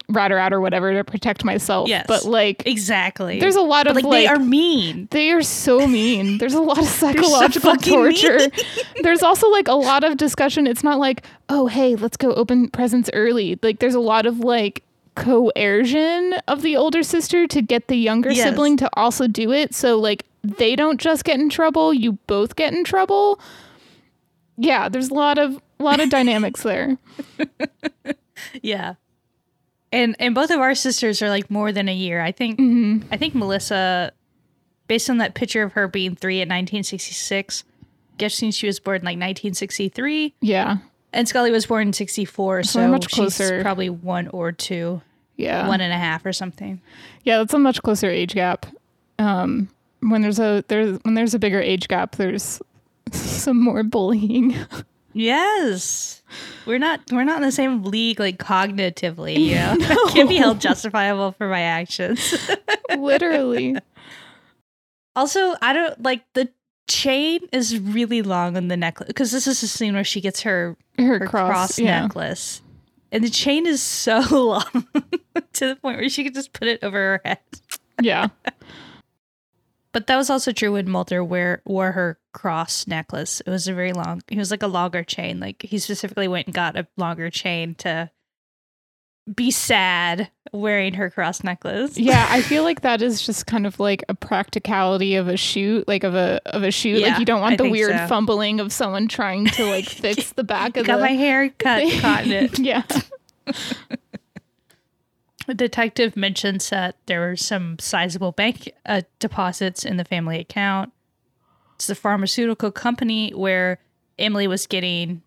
[0.08, 1.88] rat her out or whatever to protect myself.
[1.88, 2.04] Yes.
[2.06, 3.40] But like Exactly.
[3.40, 5.08] there's a lot of like, like, they are mean.
[5.10, 6.38] they are so mean.
[6.38, 8.38] There's a lot of psychological torture.
[9.02, 10.66] there's also like a lot of discussion.
[10.66, 13.58] It's not like, oh hey, let's go open presents early.
[13.62, 14.82] Like there's a lot of like
[15.16, 18.48] coercion of the older sister to get the younger Yes.
[18.50, 19.74] sibling to also do it.
[19.74, 23.40] So like they don't just get in trouble, you both get in trouble.
[24.56, 26.96] Yeah, there's a lot of a lot of dynamics there.
[28.62, 28.94] Yeah.
[29.92, 32.20] And and both of our sisters are like more than a year.
[32.20, 33.08] I think Mm-hmm.
[33.12, 34.12] I think Melissa
[34.88, 37.64] based on that picture of her being 3 in 1966,
[38.18, 40.76] guessing she was born in like 1963 Yeah.
[41.16, 43.62] And Scully was born in 64, So so, much she's closer.
[43.62, 45.00] probably one or two,
[45.36, 45.66] Yeah.
[45.66, 46.80] one and a half or something.
[47.24, 48.66] Yeah, that's a much closer age gap.
[49.18, 49.68] Um,
[50.00, 52.60] when there's a there's when there's a bigger age gap, there's
[53.12, 54.54] some more bullying.
[55.12, 56.22] Yes.
[56.66, 59.76] We're not we're not in the same league like cognitively, you know.
[59.80, 62.34] I can't be held justifiable for my actions.
[62.98, 63.76] Literally.
[65.14, 66.48] also, I don't like the
[66.88, 70.42] chain is really long on the necklace because this is the scene where she gets
[70.42, 72.02] her Her, her cross, cross, yeah.
[72.02, 72.62] necklace.
[73.12, 74.86] And the chain is so long
[75.52, 77.38] to the point where she could just put it over her head.
[78.00, 78.28] Yeah.
[79.96, 83.40] But that was also true when Mulder wear, wore her cross necklace.
[83.40, 85.40] It was a very long, it was like a longer chain.
[85.40, 88.10] Like he specifically went and got a longer chain to
[89.34, 91.98] be sad wearing her cross necklace.
[92.06, 95.88] Yeah, I feel like that is just kind of like a practicality of a shoot,
[95.88, 97.00] like of a of a shoot.
[97.00, 98.06] Yeah, like you don't want I the weird so.
[98.06, 101.82] fumbling of someone trying to like fix the back of got the my hair cut,
[102.00, 102.58] caught it.
[102.58, 102.82] yeah.
[105.46, 110.92] The detective mentions that there were some sizable bank uh, deposits in the family account.
[111.76, 113.78] It's the pharmaceutical company where
[114.18, 115.22] Emily was getting.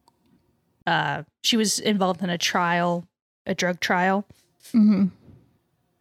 [0.86, 3.08] Uh, she was involved in a trial,
[3.50, 4.26] a drug trial,
[4.72, 5.08] hmm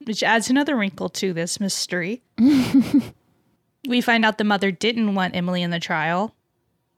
[0.05, 2.23] which adds another wrinkle to this mystery.
[3.89, 6.35] we find out the mother didn't want Emily in the trial,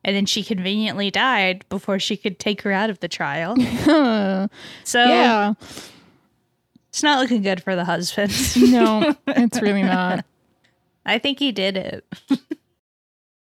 [0.04, 3.56] and then she conveniently died before she could take her out of the trial.
[4.84, 5.54] So yeah.
[6.88, 8.32] it's not looking good for the husband.
[8.56, 10.24] No, it's really not.
[11.04, 12.04] I think he did it.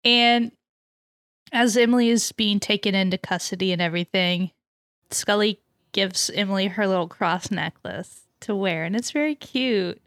[0.04, 0.52] and
[1.52, 4.52] as Emily is being taken into custody and everything,
[5.10, 5.60] Scully
[5.92, 10.00] gives Emily her little cross necklace to wear, and it's very cute.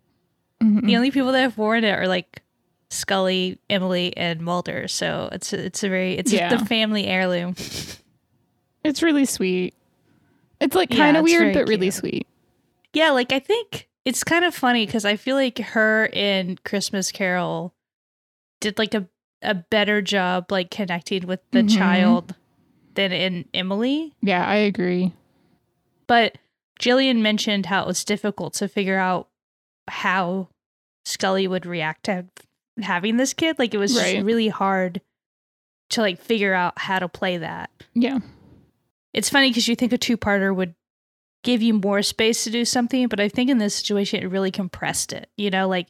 [0.61, 0.85] Mhm.
[0.85, 2.41] The only people that have worn it are like
[2.89, 4.87] Scully, Emily, and Mulder.
[4.87, 6.55] So it's a, it's a very it's Yeah.
[6.55, 7.55] the family heirloom.
[8.83, 9.73] It's really sweet.
[10.59, 12.27] It's like kind of it's weird, but really sweet.
[12.93, 17.11] Yeah, like I think it's kind of funny because I feel like her in Christmas
[17.11, 17.73] Carol
[18.61, 19.07] did like a
[19.41, 21.75] a better job like connecting with the Mhm.
[21.77, 22.35] child
[22.95, 24.13] than in Emily.
[24.21, 25.11] Yeah, I agree.
[26.13, 26.37] But
[26.79, 29.29] Gillian mentioned how it was difficult to figure out
[29.87, 30.49] how
[31.05, 32.25] Scully would react to
[32.79, 33.57] having this kid.
[33.57, 34.23] Like it was Right.
[34.23, 35.01] really hard
[35.89, 37.71] to like figure out how to play that.
[37.95, 38.19] Yeah.
[39.11, 40.75] It's funny because you think a two parter would
[41.43, 44.51] give you more space to do something, but I think in this situation it really
[44.51, 45.31] compressed it.
[45.35, 45.87] You know, like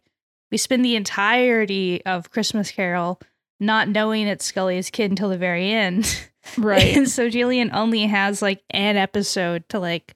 [0.51, 3.19] we spend the entirety of Christmas Carol
[3.59, 6.05] not knowing it's Scully's kid until the very end.
[6.57, 6.97] Right.
[6.97, 10.13] and so Gillian only has like an episode to like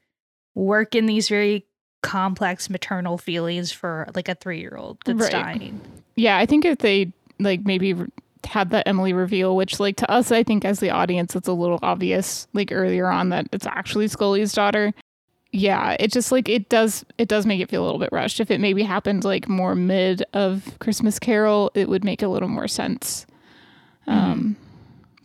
[0.55, 1.65] work in these very
[2.03, 5.31] complex maternal feelings for like a three year old that's Right.
[5.31, 5.79] dying.
[6.15, 7.95] Yeah, I think if they like maybe
[8.43, 11.53] had that Emily reveal, which like to us, I think as the audience, it's a
[11.53, 14.93] little obvious like earlier on that it's actually Scully's daughter.
[15.57, 18.39] Yeah, it just like it does it does make it feel a little bit rushed.
[18.39, 22.47] If it maybe happened like more mid of Christmas Carol, it would make a little
[22.47, 23.25] more sense.
[24.05, 24.55] Um,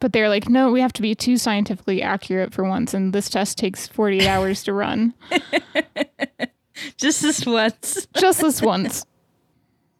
[0.01, 3.29] but they're like, no, we have to be too scientifically accurate for once, and this
[3.29, 5.13] test takes forty eight hours to run.
[6.97, 8.07] Just this once.
[8.17, 9.05] Just this once.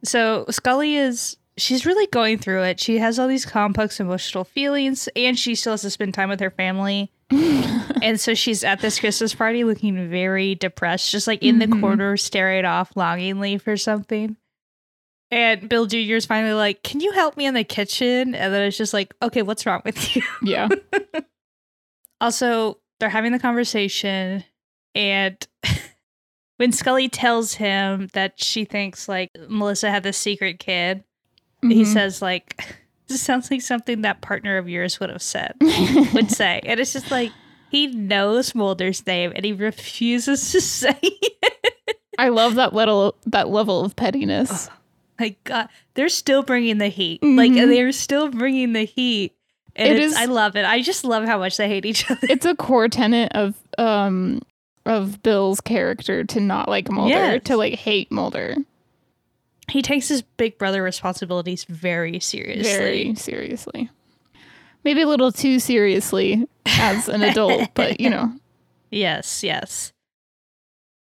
[0.03, 2.81] So Scully is she's really going through it.
[2.81, 6.41] She has all these complex emotional feelings and she still has to spend time with
[6.41, 7.13] her family.
[8.03, 11.81] and so she's at this Christmas party looking very depressed, just like in the Mhm.
[11.81, 14.37] corner staring off longingly for something.
[15.31, 16.17] And Bill Jr.
[16.17, 18.35] is finally like, Can you help me in the kitchen?
[18.35, 20.23] And then it's just like, Okay, what's wrong with you?
[20.43, 20.69] Yeah.
[22.21, 24.45] Also, they're having the conversation,
[24.95, 25.37] and
[26.59, 31.03] when Scully tells him that she thinks like Melissa had this secret kid,
[31.63, 31.87] he Mhm.
[31.87, 32.63] says like,
[33.13, 36.93] "This sounds like something that partner of yours would have said, would say," and it's
[36.93, 37.31] just like
[37.71, 41.97] he knows Mulder's name and he refuses to say it.
[42.19, 44.69] I love that little that level of pettiness.
[45.21, 47.23] Like God, they're still bringing the heat.
[47.23, 47.69] Like Mhm.
[47.69, 49.33] they're still bringing the heat.
[49.75, 50.67] And it's, I love it.
[50.67, 52.27] I just love how much they hate each other.
[52.29, 54.41] it's a core tenet of um
[54.85, 57.43] of Bill's character to not like Mulder, Yes.
[57.45, 58.57] to like hate Mulder
[59.73, 62.73] He takes his big brother responsibilities very seriously.
[62.73, 63.91] very seriously.
[64.85, 68.33] Maybe a little too seriously as an adult, but you know,
[68.93, 69.93] Yes, yes.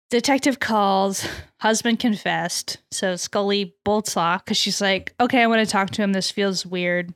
[0.10, 2.78] Detective calls, husband confessed.
[2.90, 6.14] So Scully bolts off because she's like, okay, I want to talk to him.
[6.14, 7.14] This feels weird.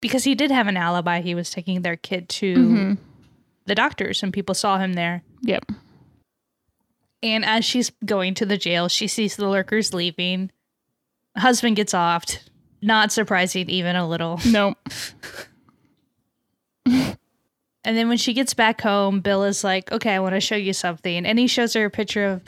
[0.00, 1.20] Because he did have an alibi.
[1.20, 2.98] He was taking their kid to mhm.
[3.66, 5.22] the doctors and people saw him there.
[5.42, 5.64] yep.
[7.22, 10.50] And as she's going to the jail, she sees the lurkers leaving.
[11.36, 12.40] Husband gets offed.
[12.82, 14.40] Not surprising, even a little.
[14.46, 14.78] Nope.
[17.82, 20.56] And then when she gets back home, Bill is like, okay, I want to show
[20.56, 21.24] you something.
[21.24, 22.42] And he shows her a picture of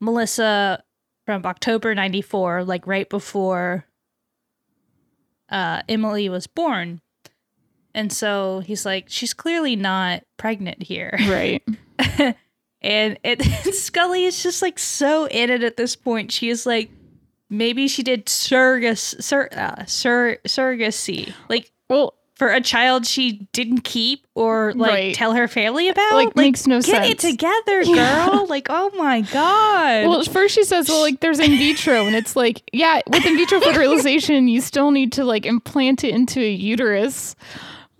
[0.00, 0.82] Melissa
[1.26, 3.84] from October 94, like right before
[5.50, 7.00] uh, Emily was born.
[7.94, 11.18] And so he's like, she's clearly not pregnant here.
[11.28, 11.62] Right.
[12.80, 13.42] and it
[13.74, 16.32] Scully is just like so in it at this point.
[16.32, 16.90] She is like,
[17.52, 23.82] maybe she did surrogacy, sur, uh, sur, surrogacy, like Well, for a child she didn't
[23.82, 25.14] keep or like Right.
[25.14, 26.14] tell her family about.
[26.14, 27.06] like, makes no get sense.
[27.06, 27.94] Get it together, girl.
[27.94, 28.46] Yeah.
[28.48, 30.08] Like, oh my god.
[30.08, 33.36] Well, first she says, well, like there's in vitro, and it's like, yeah, with in
[33.36, 37.36] vitro fertilization, you still need to like implant it into a uterus,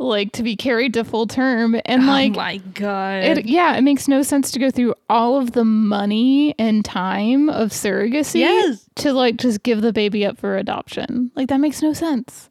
[0.04, 1.76] like to be carried to full term.
[1.84, 3.22] And like, oh my god.
[3.24, 7.48] it, yeah, it makes no sense to go through all of the money and time
[7.48, 8.88] of surrogacy Yes.
[8.96, 11.30] to like just give the baby up for adoption.
[11.34, 12.50] Like, that makes no sense.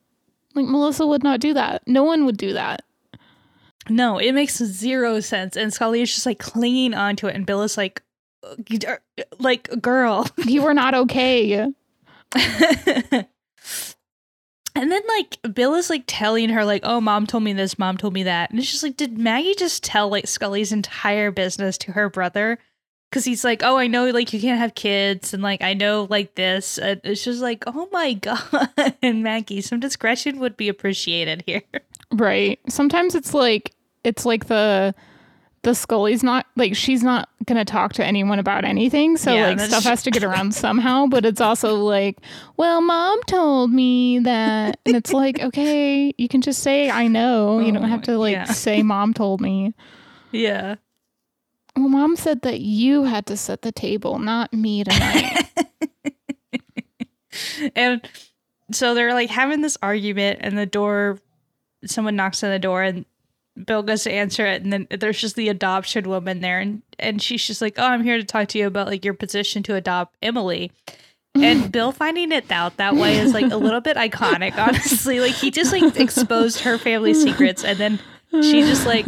[0.55, 1.81] Like, Melissa would not do that.
[1.87, 2.83] No one would do that.
[3.89, 5.55] no, it makes zero sense.
[5.55, 8.01] And Scully is just like clinging onto it, and Bill is like,
[8.43, 8.95] "Uh,
[9.39, 10.27] like girl.
[10.45, 11.67] You were not okay.
[14.75, 17.97] And then like Bill is like telling her like, "Oh, mom told me this, mom
[17.97, 21.77] told me that." And it's just like, did Maggie just tell like Scully's entire business
[21.79, 22.57] to her brother?
[23.11, 26.07] Cuz he's like, "Oh, I know like you can't have kids and like I know
[26.09, 30.69] like this." And it's just like, "Oh my god." and Maggie, some discretion would be
[30.69, 31.63] appreciated here.
[32.13, 32.59] Right.
[32.69, 34.95] Sometimes it's like it's like the
[35.63, 39.59] the Scully's not like she's not gonna talk to anyone about anything, so Yeah, like
[39.59, 41.07] stuff has to get around somehow.
[41.07, 42.17] But it's also like,
[42.57, 47.59] well, mom told me that, and it's like, okay, you can just say I know.
[47.59, 48.45] You don't have oh, to like Yeah.
[48.45, 49.73] say mom told me.
[50.31, 50.75] Yeah.
[51.75, 55.47] Well, mom said that you had to set the table, not me tonight.
[57.75, 58.01] And
[58.71, 61.19] so they're like having this argument and the door
[61.85, 63.05] someone knocks on the door and
[63.65, 67.21] Bill goes to answer it and then there's just the adoption woman there and and
[67.21, 69.75] she's just like, "Oh, I'm here to talk to you about like your position to
[69.75, 70.71] adopt Emily."
[71.35, 75.19] And Bill finding it out that way is like a little bit iconic, honestly.
[75.19, 77.99] Like he just like exposed her family secrets and then
[78.31, 79.05] she just like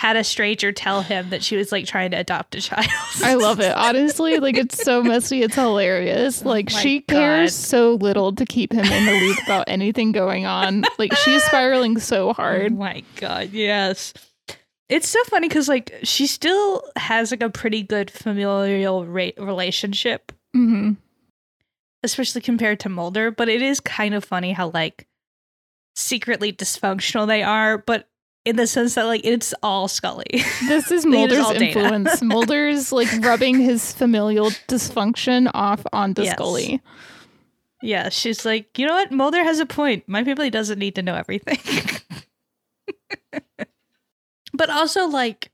[0.00, 2.86] had a stranger tell him that she was like trying to adopt a child.
[3.22, 3.76] I love it.
[3.76, 5.42] Honestly, like it's so messy.
[5.42, 6.42] It's hilarious.
[6.42, 7.14] Like Oh she God.
[7.14, 10.84] cares so little to keep him in the loop about anything going on.
[10.98, 12.78] Like she's spiraling so Oh hard.
[12.78, 14.14] my god, yes.
[14.88, 20.92] It's so funny because like she still has like a pretty good familial relationship, hmm
[22.02, 23.30] especially compared to Mulder.
[23.30, 25.06] But it is kind of funny how like
[25.94, 28.08] secretly dysfunctional they are, but
[28.44, 30.42] in the sense that like it's all Scully.
[30.66, 32.22] This is Mulder's influence.
[32.22, 36.32] Mulder's like rubbing his familial dysfunction off onto Yes.
[36.34, 36.80] Scully.
[37.82, 39.12] yeah, she's like, you know what?
[39.12, 40.04] Mulder has a point.
[40.06, 41.58] My family doesn't need to know everything.
[44.54, 45.50] but also like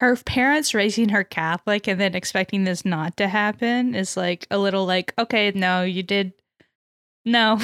[0.00, 4.58] her parents raising her Catholic and then expecting this not to happen is like a
[4.58, 6.32] little like, okay, no, you did
[7.24, 7.58] no.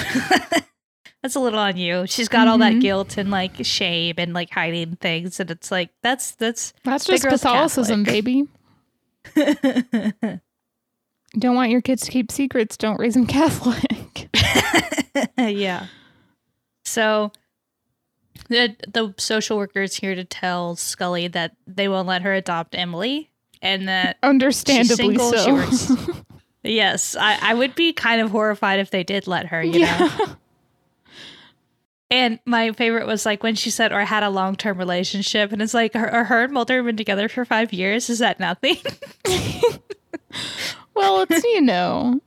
[1.28, 2.06] That's a little on you.
[2.06, 2.80] She's got all that Mhm.
[2.80, 7.22] guilt and like shame and like hiding things and it's like that's that's That's just
[7.28, 8.24] Catholicism, Catholic.
[8.24, 8.48] baby.
[11.38, 12.78] Don't want your kids to keep secrets.
[12.78, 14.30] Don't raise them Catholic.
[15.38, 15.86] yeah.
[16.86, 17.30] So
[18.48, 22.74] the the social worker is here to tell Scully that they won't let her adopt
[22.74, 26.14] Emily and that Understandably single, so.
[26.62, 30.10] yes, I, I would be kind of horrified if they did let her, you know.
[32.10, 35.60] And my favorite was like when she said or had a long term relationship and
[35.60, 38.08] it's like her, her and Mulder have been together for five years.
[38.08, 38.76] Is that nothing?
[40.98, 42.20] Well, it's you know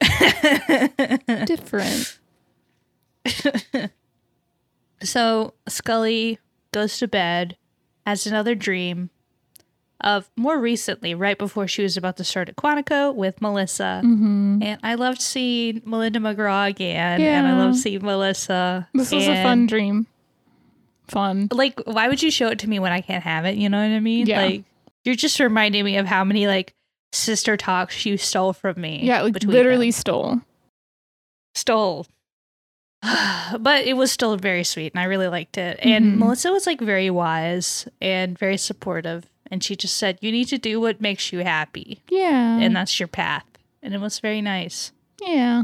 [1.44, 2.18] different.
[5.02, 6.38] So Scully
[6.72, 7.58] goes to bed,
[8.06, 9.10] has another dream
[10.00, 14.00] of more recently, right before she was about to start at Quantico with Melissa.
[14.02, 17.58] hmm And I loved seeing Melinda McGraw again, and I Yeah.
[17.64, 18.88] loved seeing Melissa.
[18.94, 20.06] This was a fun dream.
[21.08, 21.48] Fun.
[21.50, 23.56] Like, why would you show it to me when I can't have it?
[23.56, 24.26] You know what I mean?
[24.26, 24.42] Yeah.
[24.44, 24.64] Like,
[25.04, 26.74] You're just reminding me of how many like
[27.12, 29.00] sister talks you stole from me.
[29.04, 29.92] Yeah, like literally them.
[29.92, 30.40] stole.
[31.54, 32.06] stole.
[33.58, 35.78] but it was still very sweet and I really liked it.
[35.82, 36.18] And Mhm.
[36.18, 39.24] Melissa was like very wise and very supportive.
[39.50, 42.02] And she just said, You need to do what makes you happy.
[42.10, 42.58] Yeah.
[42.58, 43.44] And that's your path.
[43.82, 44.92] And it was very nice.
[45.22, 45.62] Yeah.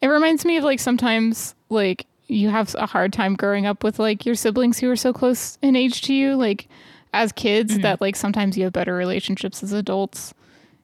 [0.00, 3.98] It reminds me of like sometimes like you have a hard time growing up with
[3.98, 6.68] like your siblings who are so close in age to you, like
[7.12, 7.82] as kids, Mhm.
[7.82, 10.34] that like sometimes you have better relationships as adults,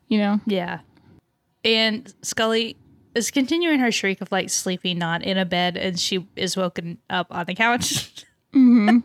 [0.08, 0.40] you know?
[0.46, 0.80] Yeah.
[1.64, 2.76] And Scully
[3.14, 6.98] is continuing her streak of like sleeping not in a bed and she is woken
[7.10, 8.24] up on the couch.
[8.52, 8.98] hmm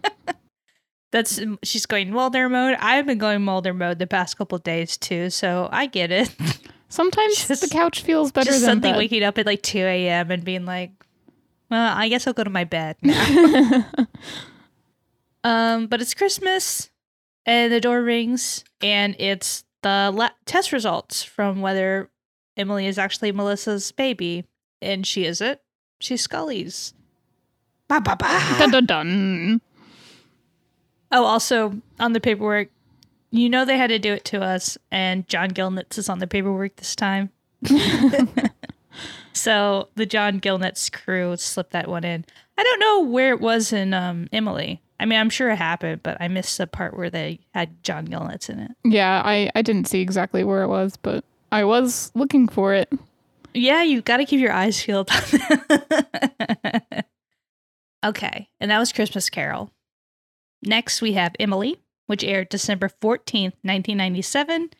[1.11, 2.77] That's she's going Mulder mode.
[2.79, 6.33] I've been going Mulder mode the past couple days too, so I get it.
[6.89, 8.97] Sometimes Just- the couch feels better Just than something bed.
[8.97, 10.31] waking up at like 2 a.m.
[10.31, 10.91] and being like,
[11.69, 13.85] well, I guess I'll go to my bed now.
[15.43, 16.89] um, but it's Christmas
[17.45, 22.09] and the door rings and it's the la- test results from whether
[22.57, 24.45] Emily is actually Melissa's baby.
[24.81, 25.59] And she isn't.
[25.99, 26.93] She's Scully's.
[27.87, 28.55] Ba, ba, ba.
[28.59, 29.61] dun dun dun.
[31.11, 32.69] Oh, also on the paperwork,
[33.31, 36.27] you know they had to do it to us, and John Gillnitz is on the
[36.27, 37.29] paperwork this time.
[39.33, 42.25] so the John Gillnitz crew slipped that one in.
[42.57, 44.81] I don't know where it was in um, Emily.
[44.99, 48.07] I mean, I'm sure it happened, but I missed the part where they had John
[48.07, 48.71] Gillnitz in it.
[48.83, 52.91] Yeah, I, I didn't see exactly where it was, but I was looking for it.
[53.53, 55.09] Yeah, you got to keep your eyes peeled.
[58.05, 59.71] okay, and that was Christmas Carol.
[60.63, 64.71] Next, we have Emily, which aired December 14th, 1997,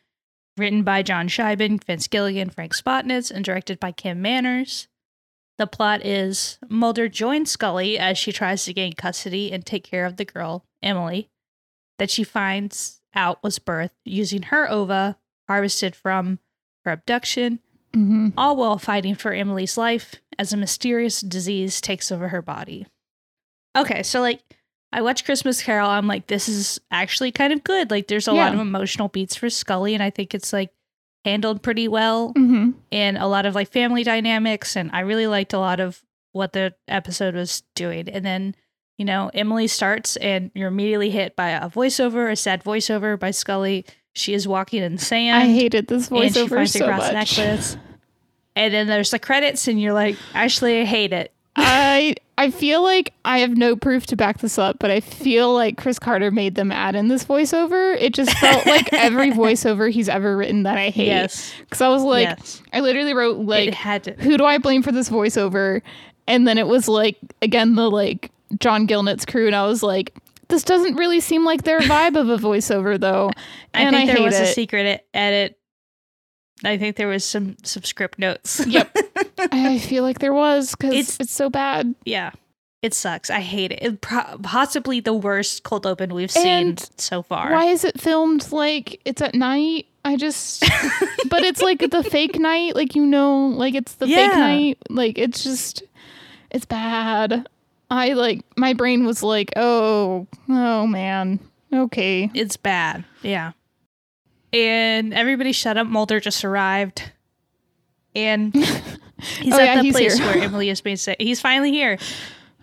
[0.57, 4.87] written by John Shiban, Vince Gilligan, Frank Spotnitz, and directed by Kim Manners.
[5.57, 10.05] The plot is Mulder joins Scully as she tries to gain custody and take care
[10.05, 11.29] of the girl, Emily,
[11.97, 15.17] that she finds out was birthed using her ova
[15.47, 16.39] harvested from
[16.85, 17.59] her abduction
[17.93, 22.85] hmm all while fighting for Emily's life as a mysterious disease takes over her body.
[23.75, 24.41] Okay, so like
[24.93, 27.91] I watched Christmas Carol, I'm like, this is actually kind of good.
[27.91, 30.71] Like there's a lot of emotional beats for Scully, and I think it's like
[31.25, 35.53] handled pretty well hmm and a lot of like family dynamics, and I really liked
[35.53, 38.07] a lot of what the episode was doing.
[38.07, 38.55] And then,
[38.97, 43.31] you know, Emily starts and you're immediately hit by a voiceover, a sad voiceover by
[43.31, 43.85] Scully.
[44.13, 47.13] She is walking in sand I hated this and she voiceover finds a so grass
[47.13, 47.37] much.
[47.37, 47.77] necklace.
[48.55, 51.31] And then there's the credits, and you're like, actually, I hate it.
[51.55, 55.53] I I feel like I have no proof to back this up, but I feel
[55.53, 57.99] like Chris Carter made them add in this voiceover.
[57.99, 61.07] It just felt like every voiceover he's ever written that I hate.
[61.07, 62.61] Yes, Because I was like, yes.
[62.71, 63.73] I literally wrote like,
[64.19, 65.81] who do I blame for this voiceover?
[66.27, 70.13] And then it was like again the like John Gillnitz crew, and I was like,
[70.49, 73.31] this doesn't really seem like their vibe of a voiceover though.
[73.73, 75.57] I think I there was a secret edit.
[76.63, 78.65] I think there was some some script notes.
[78.65, 78.95] Yep.
[79.39, 81.95] I feel like there was because It's- it's, so bad.
[82.05, 82.31] yeah,
[82.81, 83.29] it sucks.
[83.29, 83.79] I hate it.
[83.81, 87.51] it pro- possibly the worst cold open we've seen so far.
[87.51, 89.87] Why is it filmed like it's at night?
[90.05, 90.61] I just,
[91.29, 94.29] but it's like the fake night, like you know, like it's the Yeah.
[94.29, 94.77] fake night.
[94.89, 95.83] Like it's just,
[96.49, 97.47] it's bad.
[97.91, 101.39] I like my brain was like, oh, oh man,
[101.73, 102.29] okay.
[102.33, 103.03] It's bad.
[103.21, 103.51] Yeah.
[104.53, 105.87] And everybody shut up.
[105.87, 107.11] Mulder just arrived.
[108.15, 110.25] And he's Oh, at yeah, the he's place here.
[110.27, 111.17] where Emily is being sick.
[111.19, 111.97] He's finally here.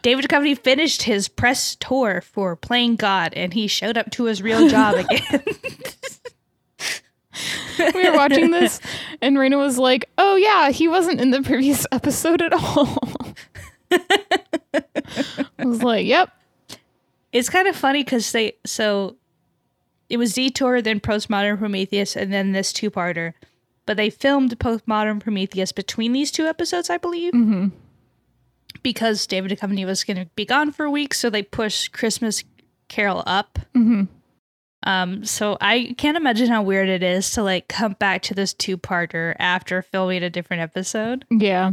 [0.02, 4.42] David Duchovny finished his press tour for playing God and he showed up to his
[4.42, 5.42] real job again.
[7.94, 8.80] we were watching this,
[9.22, 12.98] and Raina was like, oh yeah, he wasn't in the previous episode at all.
[13.90, 16.30] I was like, yep.
[17.32, 19.16] it's kind of funny because they, so
[20.08, 23.32] it was Detour, then Postmodern Prometheus, and then this two parter.
[23.86, 27.32] But they filmed Postmodern Prometheus between these two episodes, I believe.
[27.32, 27.68] hmm
[28.82, 32.44] because David Duchovny was going to be gone for a week, so they pushed Christmas
[32.88, 33.58] Carol up.
[33.72, 34.02] hmm
[34.82, 38.52] Um, so I can't imagine how weird it is to like come back to this
[38.52, 41.24] two-parter after filming a different episode.
[41.30, 41.72] Yeah.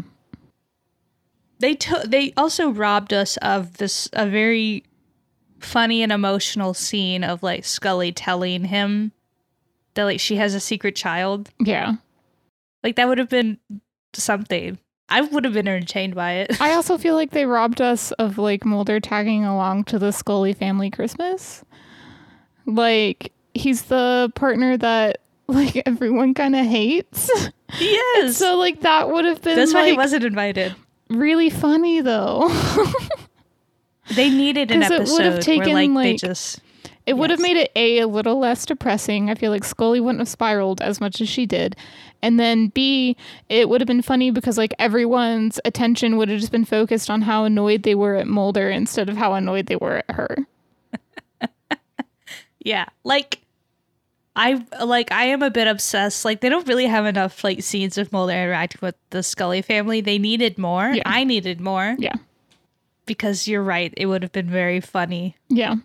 [1.60, 2.04] They took.
[2.04, 4.84] They also robbed us of this a very
[5.60, 9.12] funny and emotional scene of like Scully telling him
[9.96, 11.50] that like she has a secret child.
[11.60, 11.94] Yeah.
[12.84, 13.58] Like that would have been
[14.14, 14.78] something.
[15.10, 16.62] I would have been entertained by it.
[16.62, 20.54] I also feel like they robbed us of like Mulder tagging along to the Scully
[20.54, 21.64] family Christmas.
[22.66, 25.18] Like he's the partner that
[25.48, 27.30] like everyone kind of hates.
[27.80, 28.38] yes.
[28.38, 30.74] so like that would have been That's why he wasn't invited.
[31.10, 32.50] really funny though.
[34.16, 36.60] They needed an 'Cause it would have episode where taken, like, they just
[37.06, 39.30] It would have made it a a little less depressing.
[39.30, 41.76] I feel like Scully wouldn't have spiraled as much as she did.
[42.22, 43.18] And then B,
[43.50, 47.24] it would have been funny because like everyone's attention would have just been focused on
[47.24, 50.38] how annoyed they were at Mulder instead of how annoyed they were at her.
[52.64, 52.86] Yeah.
[53.04, 53.40] Like
[54.36, 56.24] I like I am a bit obsessed.
[56.24, 60.00] Like they don't really have enough like scenes of Mulder interacting with the Scully family.
[60.02, 60.92] They needed more.
[60.94, 61.02] Yeah.
[61.06, 62.14] I needed more Yeah.
[63.08, 63.92] because you're right.
[63.98, 65.36] It would have been very funny.
[65.50, 65.76] Yeah.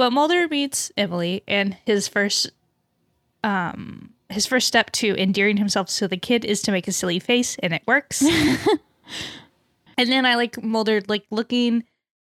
[0.00, 2.52] But Mulder meets Emily and his first
[3.44, 7.18] um his first step to endearing himself to the kid is to make a silly
[7.18, 8.22] face and it works.
[9.98, 11.84] and then I like Mulder like looking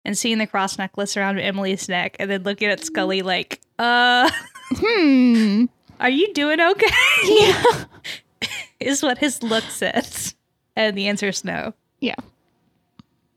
[0.04, 4.32] and seeing the cross necklace around Emily's neck and then looking at Scully like, uh
[4.72, 5.66] Hmm.
[6.00, 6.88] Are you doing okay?
[7.24, 7.84] Yeah.
[8.80, 10.34] is what his look says.
[10.76, 11.76] And the answer is no.
[12.00, 12.16] Yeah.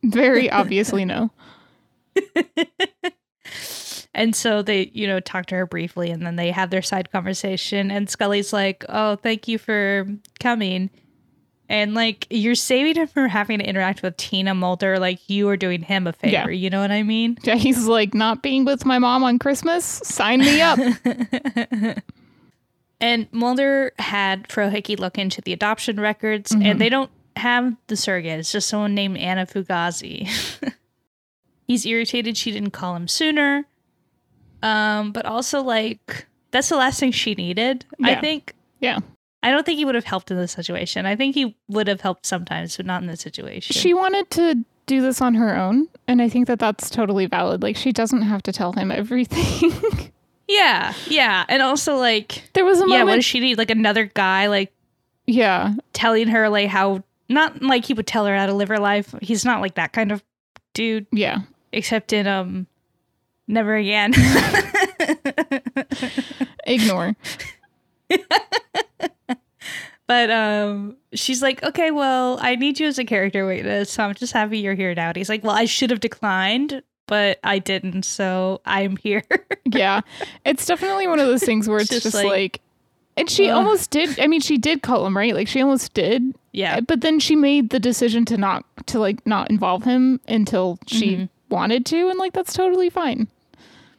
[0.02, 1.30] Very obviously no.
[4.14, 7.10] And so they, you know, talk to her briefly and then they have their side
[7.12, 7.90] conversation.
[7.90, 10.06] And Scully's like, Oh, thank you for
[10.40, 10.90] coming.
[11.68, 14.98] And like, you're saving him from having to interact with Teena Mulder.
[14.98, 16.50] Like, you are doing him a favor.
[16.52, 16.58] Yeah.
[16.58, 17.38] You know what I mean?
[17.42, 19.84] Yeah, he's like not being with my mom on Christmas.
[19.84, 20.78] Sign me up.
[23.00, 26.64] And Mulder had Frohike look into the adoption records, Mhm.
[26.64, 28.38] and they don't have the surrogate.
[28.38, 30.28] It's just someone named Anna Fugazi.
[31.66, 33.64] He's irritated she didn't call him sooner.
[34.62, 37.84] Um, but also like that's the last thing she needed.
[38.02, 38.98] I think Yeah.
[39.42, 41.04] I don't think he would have helped in this situation.
[41.04, 43.74] I think he would have helped sometimes, but not in this situation.
[43.74, 47.60] She wanted to do this on her own, and I think that that's totally valid.
[47.62, 49.72] Like she doesn't have to tell him everything.
[50.48, 52.92] yeah, yeah, and also like there was a moment.
[52.98, 53.58] yeah, what does she need?
[53.58, 54.72] Like another guy like
[55.26, 55.74] yeah.
[55.92, 59.14] telling her like how not like he would tell her how to live her life.
[59.22, 60.22] He's not like that kind of
[60.74, 61.38] dude, Yeah.
[61.72, 62.66] except in um
[63.52, 64.12] Never Again.
[66.66, 67.14] Ignore.
[70.06, 74.14] but um she's like, Okay, well, I need you as a character witness, so I'm
[74.14, 75.08] just happy you're here now.
[75.08, 79.22] And he's like, Well, I should have declined, but I didn't, so I'm here.
[79.66, 80.00] yeah.
[80.44, 82.60] It's definitely one of those things where it's Just just, like- like,
[83.18, 84.18] and she almost did.
[84.18, 85.34] I mean, she did call him, right?
[85.34, 86.34] Like she almost did.
[86.52, 86.80] yeah.
[86.80, 91.16] But then she made the decision to not to like not involve him until she
[91.16, 91.28] Mhm.
[91.50, 93.28] wanted to, and like that's totally fine.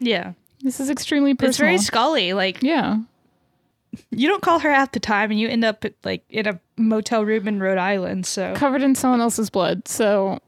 [0.06, 0.34] Yeah.
[0.62, 1.50] This is extremely personal.
[1.50, 2.34] It's very Scully.
[2.34, 3.00] Like yeah.
[4.12, 6.60] you don't call her at the time and you end up at, like in a
[6.78, 10.40] motel room in Rhode Island, so Covered in someone else's blood, so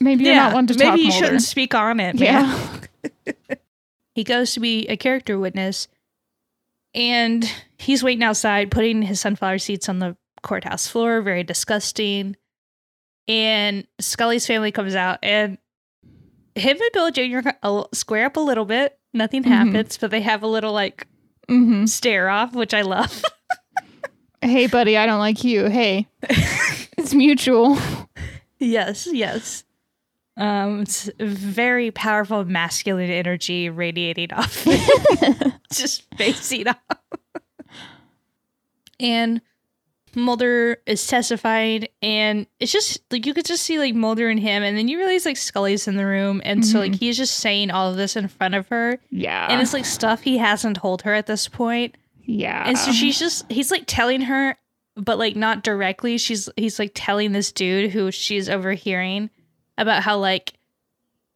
[0.00, 1.24] maybe you're not one to maybe talk you Mulder.
[1.24, 2.18] shouldn't speak on it.
[2.18, 2.18] man.
[2.18, 2.80] Yeah.
[4.14, 5.88] he goes to be a character witness,
[6.94, 11.22] and he's waiting outside, putting his sunflower seeds on the courthouse floor.
[11.22, 12.36] Very disgusting.
[13.28, 15.58] And Scully's family comes out, and
[16.56, 17.48] him and Bill Jr.
[17.62, 18.98] a- square up a little bit.
[19.12, 19.46] Nothing Mhm.
[19.48, 21.06] happens, but they have a little like
[21.48, 23.22] hmm stare off, which I love.
[24.42, 25.64] Hey, buddy, I don't like you.
[25.66, 27.78] Hey, it's mutual.
[28.58, 29.64] Yes, yes.
[30.36, 34.64] Um, it's very powerful masculine energy radiating off,
[35.72, 36.76] just facing off.
[39.00, 39.40] And
[40.16, 44.62] Mulder is testified, and it's just like you could just see like Mulder and him,
[44.62, 46.98] and then you realize like Scully's in the room, and so like mm-hmm.
[46.98, 49.46] he's just saying all of this in front of her, Yeah.
[49.50, 51.96] and it's like stuff he hasn't told her at this point.
[52.24, 52.64] yeah.
[52.66, 54.56] And so she's just he's like telling her,
[54.96, 56.16] but like not directly.
[56.18, 59.30] She's he's like telling this dude who she's overhearing
[59.78, 60.54] about how like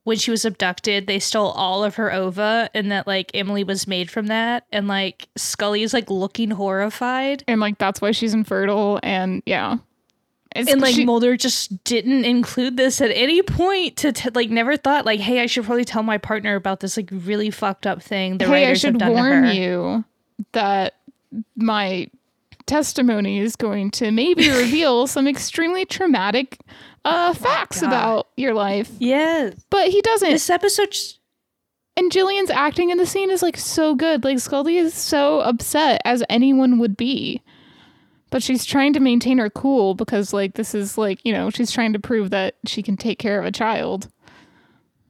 [0.04, 3.86] when she was abducted, they stole all of her ova and that like Emily was
[3.86, 4.64] made from that.
[4.72, 7.44] And like Scully is like looking horrified.
[7.46, 9.76] and like that's why she's infertile and yeah.
[10.56, 14.50] It's, And like she- Mulder just didn't include this at any point to t- like
[14.50, 17.86] never thought like, hey, I should probably tell my partner about this like really fucked
[17.86, 19.54] up thing the hey, I writers have should done warn to her.
[19.54, 20.04] you
[20.52, 20.94] that
[21.54, 22.08] my
[22.66, 26.58] testimony is going to maybe reveal some extremely traumatic
[27.04, 27.88] uh facts God.
[27.88, 28.90] about your life.
[28.98, 29.54] Yes.
[29.70, 30.30] But he doesn't.
[30.30, 30.94] This episode
[31.96, 34.24] and Gillian's acting in the scene is like so good.
[34.24, 37.42] Like Scully is so upset as anyone would be.
[38.30, 41.72] But she's trying to maintain her cool because like this is like, you know, she's
[41.72, 44.08] trying to prove that she can take care of a child.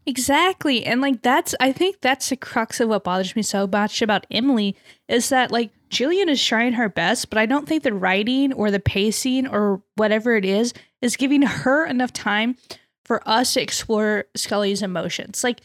[0.07, 0.85] Exactly.
[0.85, 4.27] And like that's I think that's the crux of what bothers me so much about
[4.31, 4.75] Emily
[5.07, 8.71] is that like Gillian is trying her best, but I don't think the writing or
[8.71, 10.73] the pacing or whatever it is
[11.03, 12.57] is giving her enough time
[13.05, 15.43] for us to explore Scully's emotions.
[15.43, 15.63] Like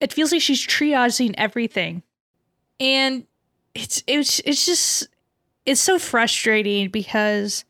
[0.00, 2.02] it feels like she's triaging everything.
[2.78, 3.26] And
[3.74, 5.08] it's it's it's just
[5.64, 7.64] it's so frustrating because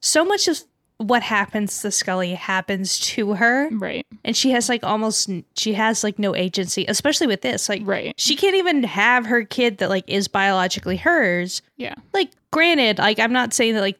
[0.00, 0.62] so much of
[1.02, 4.06] what happens to Scully happens to her Right.
[4.24, 8.14] and she has like almost she has like no agency especially with this like Right.
[8.18, 11.94] she can't even have her kid that like is biologically hers Yeah.
[12.12, 13.98] like granted like i'm not saying that like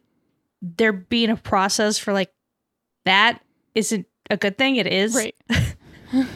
[0.60, 2.32] there being a process for like
[3.04, 3.40] that
[3.74, 5.34] isn't a good thing it is Right.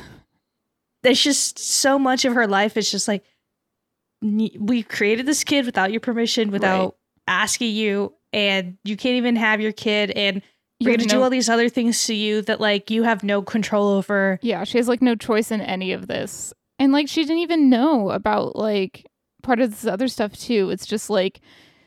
[1.02, 3.24] there's just so much of her life is just like
[4.22, 6.92] we created this kid without your permission without Right.
[7.28, 10.42] asking you and you can't even have your kid and
[10.78, 13.40] You we're gonna do all these other things to you that like you have no
[13.42, 16.52] control over Yeah, she has like no choice in any of this.
[16.78, 19.06] And like she didn't even know about like
[19.42, 20.68] part of this other stuff too.
[20.70, 21.40] It's just like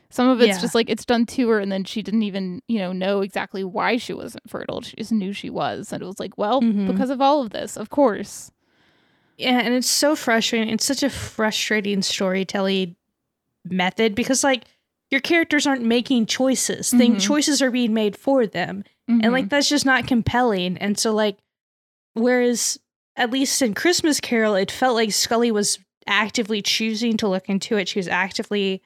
[0.08, 0.60] some of it's Yeah.
[0.60, 3.62] just like it's done to her and then she didn't even, you know, know exactly
[3.62, 4.80] why she wasn't fertile.
[4.80, 5.92] She just knew she was.
[5.92, 6.88] And it was like, well, Mhm.
[6.88, 8.50] because of all of this, of course.
[9.38, 10.68] Yeah, and it's so frustrating.
[10.74, 12.96] It's such a frustrating storytelling
[13.64, 14.64] method because like
[15.10, 16.90] your characters aren't making choices.
[16.90, 17.20] Thing Mhm.
[17.20, 18.84] choices are being made for them.
[19.08, 19.32] And Mhm.
[19.32, 20.76] like that's just not compelling.
[20.78, 21.36] And so like
[22.14, 22.78] whereas
[23.16, 27.76] at least in Christmas Carol it felt like Scully was actively choosing to look into
[27.76, 27.88] it.
[27.88, 28.82] She was actively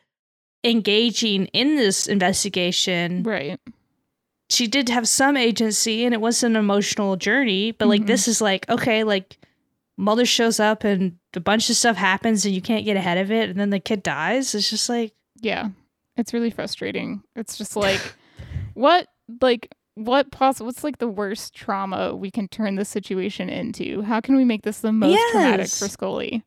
[0.64, 3.22] engaging in this investigation.
[3.22, 3.60] right.
[4.50, 8.06] She did have some agency and it was an emotional journey, but like Mhm.
[8.06, 9.38] this is like okay, like
[9.96, 13.30] mother shows up and a bunch of stuff happens and you can't get ahead of
[13.30, 14.54] it and then the kid dies.
[14.54, 15.68] It's just like Yeah.
[16.16, 17.22] It's really frustrating.
[17.36, 18.00] It's just like
[18.74, 19.08] what
[19.40, 24.02] like what possible what's like the worst trauma we can turn this situation into?
[24.02, 26.44] How can we make this the most traumatic for Scully?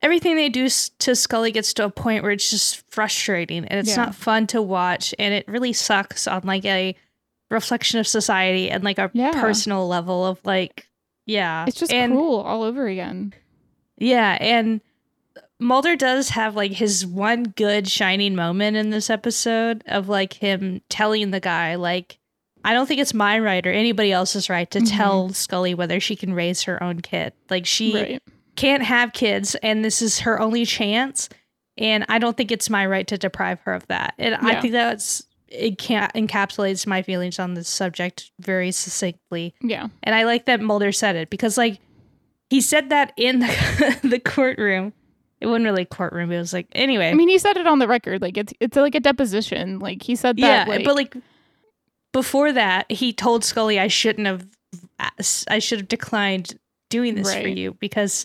[0.00, 0.68] everything they do
[1.00, 3.96] to Scully gets to a point where it's just frustrating and it's Yeah.
[4.04, 6.94] not fun to watch and it really sucks on like a
[7.50, 9.40] reflection of society and like a Yeah.
[9.40, 10.86] personal level of like
[11.26, 13.34] yeah It's just and cruel all over again.
[13.98, 14.80] yeah and
[15.60, 20.80] Mulder does have like his one good shining moment in this episode of like him
[20.88, 22.18] telling the guy like
[22.64, 24.96] I don't think it's my right or anybody else's right to Mhm.
[24.96, 27.32] tell Scully whether she can raise her own kid.
[27.50, 28.22] Like she right.
[28.56, 31.28] can't have kids and this is her only chance
[31.76, 34.72] and i don't think it's my right to deprive her of that and i think
[34.72, 39.86] that's it can encapsulates my feelings on this subject very succinctly Yeah.
[40.02, 41.78] and i like that mulder said it because like
[42.50, 44.92] he said that in the, the courtroom
[45.40, 47.88] it wasn't really courtroom it was like anyway I mean, he said it on the
[47.88, 48.20] record.
[48.22, 49.78] Like it's it's like a deposition.
[49.78, 50.68] Like he said yeah that.
[50.68, 51.16] like, but like
[52.12, 54.46] before that he told scully i shouldn't have
[55.48, 56.58] i should have declined
[56.90, 58.24] doing this for you because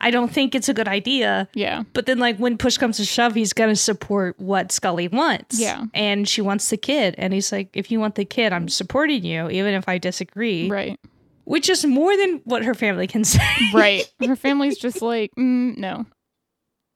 [0.00, 3.04] i don't think it's a good idea yeah, But then, like, when push comes to
[3.04, 5.58] shove, he's going to support what Scully wants.
[5.60, 5.84] Yeah.
[5.94, 7.14] And she wants the kid.
[7.16, 10.68] And he's like, if you want the kid, I'm supporting you, even if I disagree.
[10.68, 10.98] right,
[11.44, 13.40] Which is more than what her family can say.
[13.72, 14.10] right.
[14.24, 16.06] Her family's just like, mm, no,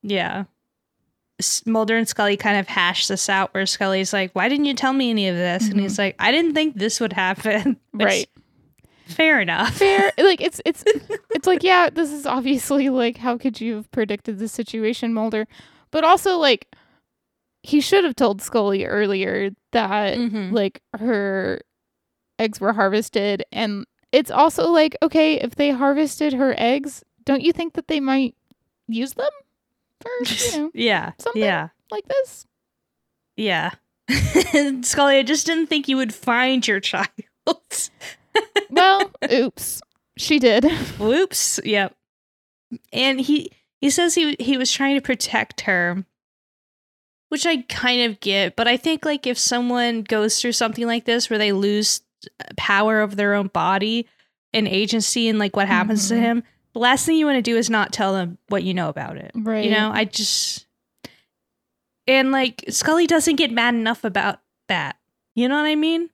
[0.03, 0.45] yeah.
[1.67, 4.93] Mulder and Scully kind of hash this out where Scully's like, why didn't you tell
[4.93, 5.69] me any of this?
[5.69, 7.77] And he's like, I didn't think this would happen.
[7.93, 8.29] Right.
[9.07, 9.75] Fair enough.
[9.77, 10.13] Fair.
[10.19, 10.85] Like it's it's
[11.35, 15.47] it's like yeah, this is obviously like how could you have predicted the situation, Mulder?
[15.91, 16.75] But also like
[17.63, 20.53] he should have told Scully earlier that Mhm.
[20.53, 21.61] like her
[22.39, 27.53] eggs were harvested and it's also like okay if they harvested her eggs don't you
[27.53, 28.35] think that they might
[28.87, 29.31] use them
[30.01, 31.13] for you know yeah.
[31.19, 31.43] something.
[31.43, 31.69] Yeah.
[31.91, 32.47] like this
[33.37, 33.71] Yeah.
[34.83, 37.09] Scully, I just didn't think you would find your child.
[38.71, 39.81] well oops
[40.17, 40.67] she did
[41.01, 41.95] Oops, Yep.
[42.93, 46.05] And he he says he he was trying to protect her,
[47.31, 51.05] which I kind of get, but I think like if someone goes through something like
[51.07, 52.01] this where they lose
[52.57, 54.07] power of their own body
[54.53, 56.21] and agency and like what happens to Mhm.
[56.21, 56.43] him,
[56.79, 59.17] the last thing you want to do is not tell them what you know about
[59.17, 59.33] it.
[59.35, 60.67] right You know, I just
[62.07, 64.97] and like Scully doesn't get mad enough about that.
[65.35, 66.11] You know what I mean?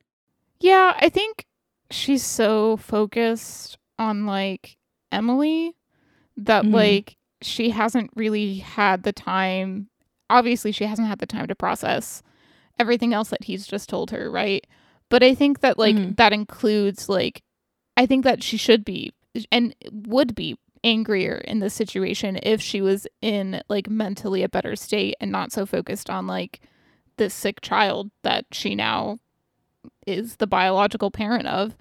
[0.60, 1.46] Yeah, I think
[1.90, 4.76] she's so focused on like
[5.12, 5.74] Emily
[6.36, 6.72] that Mhm.
[6.72, 9.88] like she hasn't really had the time.
[10.30, 12.22] Obviously, she hasn't had the time to process
[12.78, 14.66] everything else that he's just told her, right?
[15.10, 16.16] But I think that like Mhm.
[16.16, 17.42] that includes like
[17.96, 19.12] I think that she should be
[19.50, 24.76] and would be angrier in this situation if she was in like mentally a better
[24.76, 26.60] state and not so focused on like
[27.16, 29.18] this sick child that she now
[30.06, 31.76] is the biological parent of.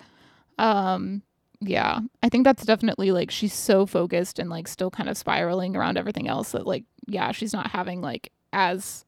[0.57, 1.21] Um
[1.59, 5.75] yeah, I think that's definitely like she's so focused and like still kind of spiraling
[5.75, 9.05] around everything else that like yeah, she's not having like as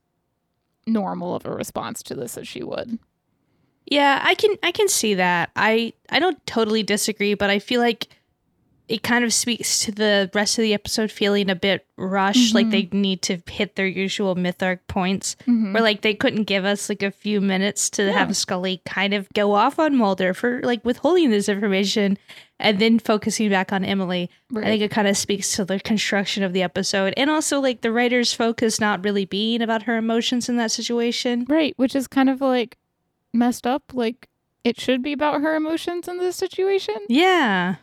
[0.87, 2.99] normal of a response to this as she would.
[3.85, 5.51] Yeah, I can I can see that.
[5.55, 8.07] I I don't totally disagree, but I feel like
[8.87, 12.67] it kind of speaks to the rest of the episode feeling a bit rushed, like
[12.67, 12.71] Mhm.
[12.71, 15.35] they need to hit their usual myth arc points.
[15.47, 15.73] Mhm.
[15.73, 18.11] Where like they couldn't give us like a few minutes to Yeah.
[18.11, 22.17] have Scully kind of go off on Mulder for like withholding this information
[22.59, 24.29] and then focusing back on Emily.
[24.55, 27.81] I think it kind of speaks to the construction of the episode and also like
[27.81, 31.45] the writer's focus not really being about her emotions in that situation.
[31.49, 32.77] Right, which is kind of like
[33.33, 33.83] messed up.
[33.93, 34.27] Like
[34.63, 36.95] it should be about her emotions in this situation.
[37.09, 37.75] Yeah.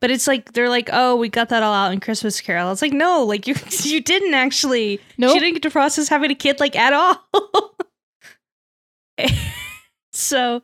[0.00, 2.72] But it's like they're like, oh, we got that all out in Christmas Carol.
[2.72, 5.00] It's like, no, like you you didn't actually.
[5.18, 5.32] Nope.
[5.34, 7.76] She didn't get to process having a kid like at all.
[10.12, 10.62] so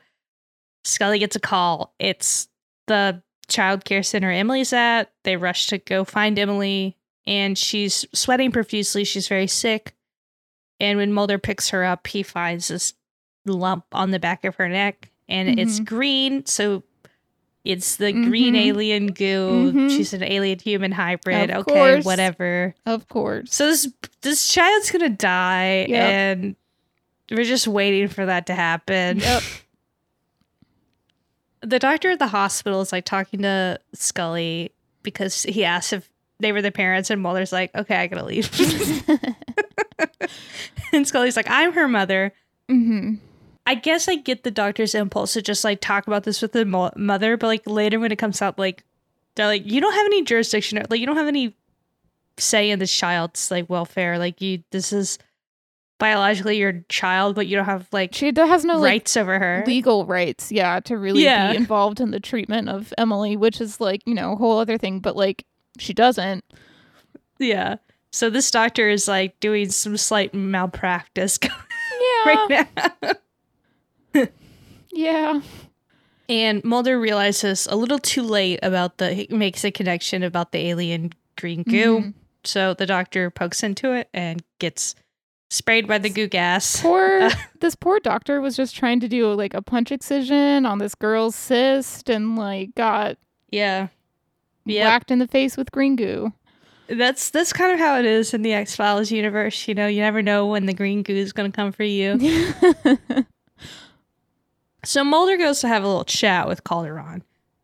[0.85, 1.95] Scully gets a call.
[1.99, 2.49] It's
[2.87, 5.13] the child care center Emily's at.
[5.25, 9.05] They rush to go find Emily, and she's sweating profusely.
[9.05, 9.95] She's very sick.
[10.81, 12.95] And when Mulder picks her up, he finds this
[13.47, 15.85] lump on the back of her neck, and it's Mhm.
[15.85, 16.47] green.
[16.47, 16.83] So
[17.67, 18.67] it's the green Mhm.
[18.67, 19.73] alien goo.
[19.73, 19.91] Mhm.
[19.91, 21.51] She's an alien human hybrid.
[21.51, 22.05] Of okay, course.
[22.05, 22.75] whatever.
[22.87, 23.53] Of course.
[23.55, 23.89] So this
[24.23, 26.09] this child's gonna die, Yep.
[26.13, 26.57] and
[27.31, 29.19] we're just waiting for that to happen.
[29.19, 29.43] Yep.
[31.63, 34.71] The doctor at the hospital is like talking to Scully
[35.03, 36.09] because he asks if
[36.39, 38.49] they were the parents, and Mulder's like, "Okay, I gotta leave."
[40.93, 42.33] and Scully's like, "I'm her mother."
[42.69, 43.15] hmm
[43.67, 46.65] I guess I get the doctor's impulse to just like talk about this with the
[46.65, 48.85] mo- mother, but like later when it comes out, like
[49.35, 51.55] they're like, "You don't have any jurisdiction, or like you don't have any
[52.39, 54.19] say in this child's like welfare.
[54.19, 55.19] Like you, this is
[55.99, 59.65] biologically your child, but you don't have like She has no like rights over her."
[59.67, 61.51] legal rights, yeah, to really Yeah.
[61.53, 64.79] be involved in the treatment of Emily, which is like, you know, a whole other
[64.79, 65.45] thing, but like
[65.79, 66.45] she doesn't.
[67.39, 67.77] Yeah.
[68.13, 72.25] So this doctor is like doing some slight malpractice Yeah.
[72.27, 72.69] right
[73.03, 73.13] now.
[74.93, 75.41] Yeah.
[76.29, 80.59] And Mulder realizes a little too late about the he makes a connection about the
[80.69, 82.01] alien green goo.
[82.01, 82.15] Mhm.
[82.45, 84.95] So the doctor pokes into it and gets
[85.51, 86.81] sprayed by the goo gas.
[86.81, 90.79] Poor Uh, this poor doctor was just trying to do like a punch excision on
[90.79, 93.19] this girl's cyst and like got
[93.51, 93.89] Yeah.
[94.65, 94.85] Yeah.
[94.87, 96.33] whacked in the face with green goo.
[96.89, 99.69] That's that's kind of how it is in the X Files universe.
[99.69, 102.19] You know, you never know when the green goo is gonna come for you.
[104.87, 107.23] So Mulder goes to have a little chat with Calderon,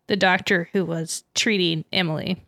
[0.08, 2.44] the doctor who was treating Emily.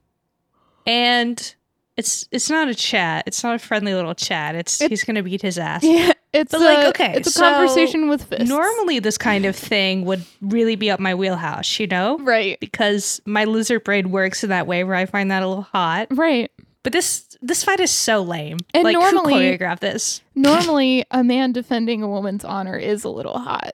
[0.86, 1.54] And
[1.96, 3.24] it's it's not a chat.
[3.26, 4.54] It's not a friendly little chat.
[4.54, 5.82] It's It- he's gonna beat his ass.
[5.84, 8.48] yeah, it's But, like, okay, it's a so conversation with fists.
[8.48, 12.18] Normally this kind of thing would really be up my wheelhouse, you know?
[12.18, 15.62] right, Because my lizard brain works in that way where I find that a little
[15.62, 16.08] hot.
[16.10, 16.50] right.
[16.82, 18.58] But this this fight is so lame.
[18.74, 20.20] And like normally- who choreographed this?
[20.34, 23.72] Normally, a man defending a woman's honor is a little hot.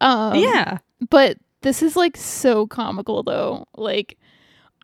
[0.00, 0.78] Um, yeah.
[1.10, 3.66] but this is like so comical though.
[3.76, 4.18] Like,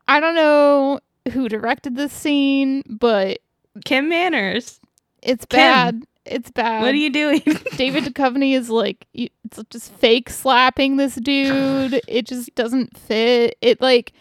[0.09, 1.01] I don't know
[1.33, 3.39] who directed this scene, but
[3.85, 4.81] Kim Manners.
[5.23, 5.59] it's Kim.
[5.59, 6.03] bad.
[6.25, 6.83] It's bad.
[6.83, 7.43] What are you doing?
[7.77, 12.01] David Duchovny is like it's just fake slapping this dude.
[12.09, 13.57] It just doesn't fit.
[13.61, 14.13] It like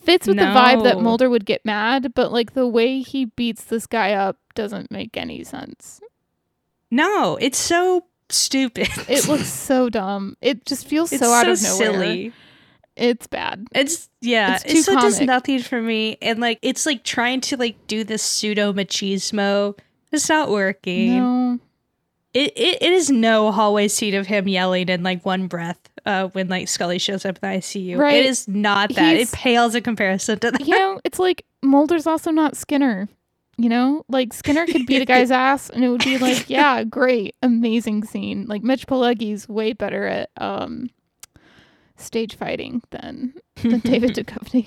[0.00, 3.64] fits with the vibe that Mulder would get mad, but like the way he beats
[3.64, 6.00] this guy up doesn't make any sense.
[6.90, 8.06] no, it's so
[8.36, 8.88] stupid.
[9.08, 10.36] It looks so dumb.
[10.40, 11.92] It just feels it's so out so of nowhere.
[12.02, 12.32] silly.
[12.94, 13.66] It's bad.
[13.74, 16.18] It's yeah, It's it too so does nothing for me.
[16.20, 19.78] And like it's like trying to like do this pseudo machismo.
[20.10, 21.16] It's not working.
[21.16, 21.58] No.
[22.34, 26.28] It, it it is no hallway scene of him yelling in like one breath uh
[26.28, 27.96] when like Scully shows up in the ICU.
[27.96, 28.16] Right.
[28.16, 29.16] It is not that.
[29.16, 30.66] He's- it pales in comparison to that.
[30.66, 33.08] You know, it's like Mulder's also not Skinner.
[33.58, 36.84] You know, like Skinner could beat a guy's ass and it would be like, yeah,
[36.84, 38.46] great, amazing scene.
[38.46, 40.90] Like Mitch Pileggi's way better at um
[41.96, 44.66] stage fighting than, than David Duchovny.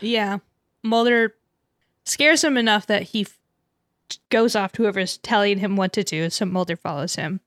[0.00, 0.38] Yeah.
[0.82, 1.34] Mulder
[2.04, 3.38] scares him enough that he f-
[4.30, 7.40] goes off to whoever's telling him what to do, so Mulder follows him.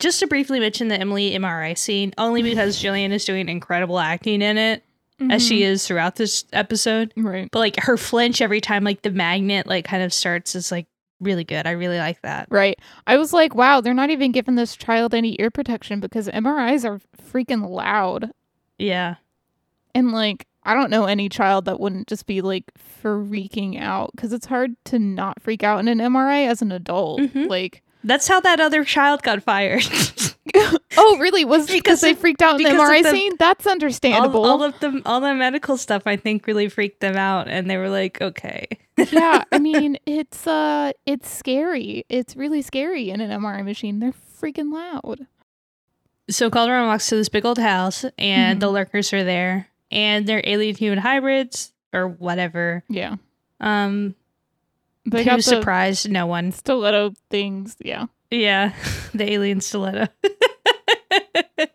[0.00, 4.42] Just to briefly mention the Emily MRI scene, only because Gillian is doing incredible acting
[4.42, 4.82] in it,
[5.20, 7.10] as she is throughout this episode.
[7.10, 7.26] Mm-hmm.
[7.26, 7.48] right.
[7.52, 10.86] But like her flinch every time like the magnet like kind of starts is like
[11.20, 11.66] really good.
[11.66, 12.48] I really like that.
[12.50, 12.78] Right.
[13.06, 16.84] I was like, wow, they're not even giving this child any ear protection because MRIs
[16.84, 17.00] are
[17.32, 18.32] freaking loud.
[18.78, 19.14] Yeah.
[19.94, 24.32] And like, I don't know any child that wouldn't just be like freaking out because
[24.32, 27.20] it's hard to not freak out in an MRI as an adult.
[27.20, 27.48] Mhm.
[27.48, 29.82] Like, That's how that other child got fired.
[30.96, 31.44] oh, really?
[31.44, 33.32] Was because Because they freaked out in the MRI the- scene?
[33.38, 34.44] That's understandable.
[34.44, 37.76] all of the all the medical stuff I think really freaked them out and they
[37.76, 38.66] were like, okay.
[39.10, 42.04] yeah, I mean, it's uh, it's scary.
[42.08, 43.98] It's really scary in an MRI machine.
[44.00, 45.26] They're freaking loud.
[46.30, 48.60] So Calderon walks to this big old house and Mhm.
[48.60, 52.82] the lurkers are there and they're alien human hybrids or whatever.
[52.88, 53.16] Yeah.
[53.60, 54.14] Um,
[55.06, 56.52] They who surprised no one.
[56.52, 57.76] stiletto things.
[57.80, 58.06] Yeah.
[58.30, 58.72] Yeah,
[59.14, 60.08] the alien stiletto.
[61.58, 61.66] uh,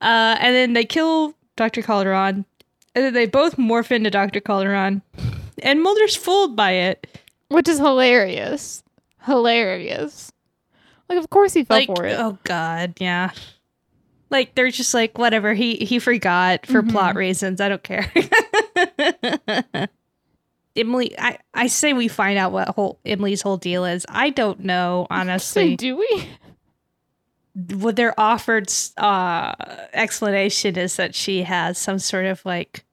[0.00, 1.82] and then they kill Dr.
[1.82, 2.44] Calderon,
[2.94, 4.40] and then they both morph into Dr.
[4.40, 5.02] Calderon,
[5.62, 7.06] and Mulder's fooled by it.
[7.48, 8.82] Which is hilarious.
[9.24, 10.30] Hilarious.
[11.08, 12.18] Like, of course he fell like, for it.
[12.18, 13.30] oh god, yeah.
[14.30, 15.54] Like they're just like whatever.
[15.54, 16.90] He he forgot for Mhm.
[16.90, 17.60] plot reasons.
[17.60, 18.12] I don't care.
[20.76, 24.04] Emily, I I say we find out what whole Emily's whole deal is.
[24.08, 25.76] I don't know honestly.
[25.76, 26.28] do we?
[27.76, 29.54] what their offered uh
[29.94, 32.84] explanation is that she has some sort of like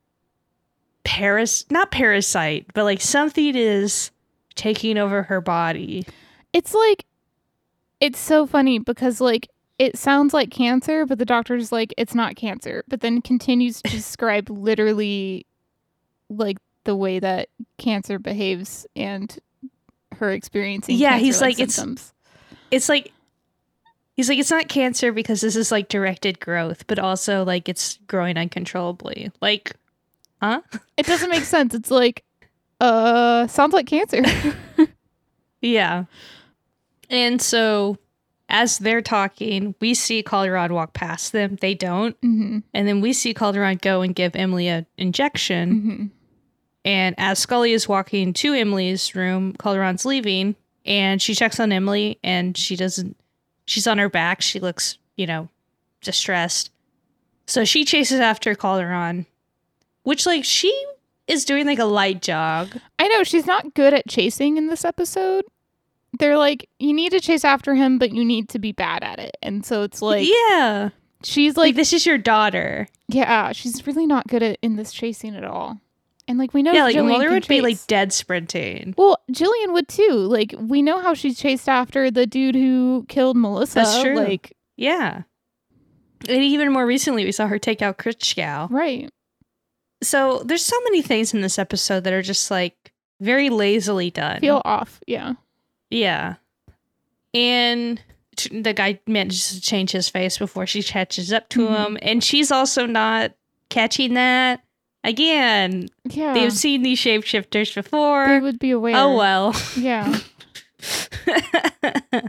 [1.03, 4.09] paras not parasite but like something is
[4.55, 6.05] taking over her body
[6.53, 7.05] It's like,
[7.99, 12.35] it's so funny because, like, it sounds like cancer, but the doctor's like, it's not
[12.35, 15.45] cancer, but then continues to describe literally,
[16.29, 19.37] like, the way that cancer behaves and
[20.17, 21.79] her experiencing Yeah, he's like, it's-
[22.71, 23.11] it's like
[24.15, 27.97] he's like it's not cancer because this is like directed growth but also like it's
[28.07, 29.31] growing uncontrollably.
[29.41, 29.73] Like
[30.41, 30.61] huh?
[30.97, 31.73] It doesn't make sense.
[31.73, 32.23] It's like,
[32.79, 34.21] uh, sounds like cancer.
[35.61, 36.05] yeah.
[37.09, 37.97] And so
[38.49, 41.57] as they're talking we see calderon walk past them.
[41.61, 42.15] They don't.
[42.21, 45.71] Hmm And then we see Calderon go and give Emily an injection.
[45.71, 46.05] hmm
[46.85, 50.55] And as Scully is walking to Emily's room, Calderon's leaving
[50.85, 53.15] and she checks on Emily and she doesn't,
[53.65, 54.41] she's on her back.
[54.41, 55.47] She looks, you know,
[56.01, 56.71] distressed.
[57.45, 59.25] So she chases after Calderon,
[60.03, 60.73] which, like, she
[61.27, 62.77] is doing like a light jog.
[62.99, 65.45] I know she's not good at chasing in this episode.
[66.19, 69.19] They're like, you need to chase after him, but you need to be bad at
[69.19, 69.35] it.
[69.41, 70.89] And so it's like, yeah.
[71.23, 72.87] she's Like, like, this is your daughter.
[73.07, 75.79] yeah, she's really not good at in this chasing at all.
[76.27, 78.93] And like, we know, yeah, like, Gillian Mulder would be like dead sprinting.
[78.97, 80.11] well, Gillian would too.
[80.11, 83.75] Like, we know how she's chased after the dude who killed Melissa.
[83.79, 84.15] That's true.
[84.15, 85.23] Like, Yeah.
[86.29, 88.69] And even more recently, we saw her take out Kritschgau.
[88.71, 89.09] right.
[90.01, 94.39] So there's so many things in this episode that are just like very lazily done.
[94.41, 94.99] Feel off.
[95.07, 95.33] Yeah.
[95.89, 96.35] yeah.
[97.33, 98.01] And
[98.35, 101.85] t- the guy manages to change his face before she catches up to Mhm.
[101.85, 101.97] him.
[102.01, 103.33] And she's also not
[103.69, 104.61] catching that.
[105.03, 106.33] Again, Yeah.
[106.33, 108.27] they've seen these shapeshifters before.
[108.27, 108.95] they would be aware.
[108.95, 109.53] Oh well.
[109.77, 110.17] Yeah.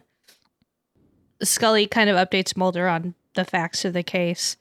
[1.43, 4.57] Scully kind of updates Mulder on the facts of the case.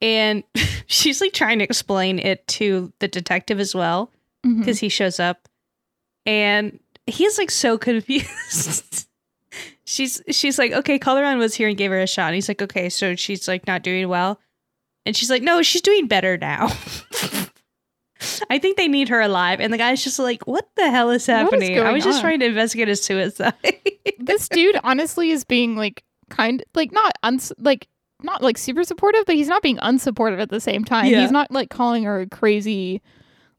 [0.00, 0.44] And
[0.86, 4.10] she's like trying to explain it to the detective as well.
[4.46, 4.60] Mm-hmm.
[4.60, 5.48] Because he shows up
[6.24, 9.06] and he's like so confused.
[9.84, 12.26] she's she's like, okay, Calderon was here and gave her a shot.
[12.28, 14.40] And he's like, okay, so she's like not doing well.
[15.06, 16.68] And she's like, no, she's doing better now.
[18.50, 19.60] I think they need her alive.
[19.60, 21.78] And the guy's just like, what the hell is What is happening?
[21.80, 23.54] I was just on?" trying to investigate a suicide.
[24.18, 27.88] this dude honestly is being like kind like not uns like
[28.22, 31.06] not like super supportive, but he's not being unsupportive at the same time.
[31.06, 31.22] Yeah.
[31.22, 33.00] He's not like calling her a crazy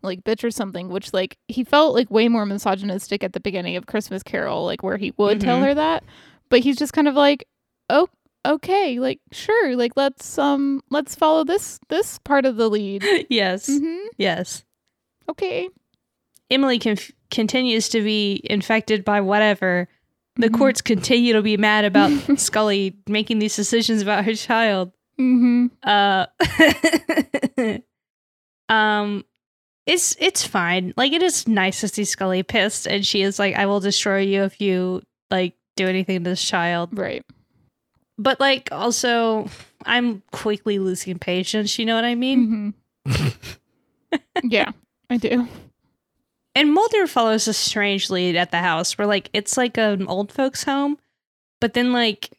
[0.04, 3.76] like bitch or something, which like he felt like way more misogynistic at the beginning
[3.78, 5.64] of Christmas Carol, like where he would tell Mhm.
[5.66, 6.04] her that.
[6.50, 7.48] But he's just kind of like,
[7.90, 8.08] Oh,
[8.46, 13.04] okay, like sure, like let's um let's follow this this part of the lead.
[13.30, 13.68] yes.
[13.68, 14.64] hmm Yes.
[15.30, 15.70] Okay.
[16.50, 19.88] Emily conf- continues to be infected by whatever.
[20.38, 20.58] The Mhm.
[20.58, 24.92] courts continue to be mad about Scully making these decisions about her child.
[25.20, 25.68] Mm-hmm.
[25.84, 26.26] Uh,
[28.70, 29.24] um,
[29.86, 30.94] it's it's fine.
[30.98, 34.20] Like it is nice to see Scully pissed, and she is like, "I will destroy
[34.20, 37.24] you if you like do anything to this child." Right.
[38.22, 39.50] But like, also,
[39.84, 41.80] I'm quickly losing patience.
[41.80, 42.74] You know what I mean?
[43.06, 43.28] hmm
[44.44, 44.72] yeah,
[45.10, 45.48] I do.
[46.54, 50.32] And Mulder follows a strange lead at the house where like it's like an old
[50.32, 51.00] folks home,
[51.60, 52.30] but then like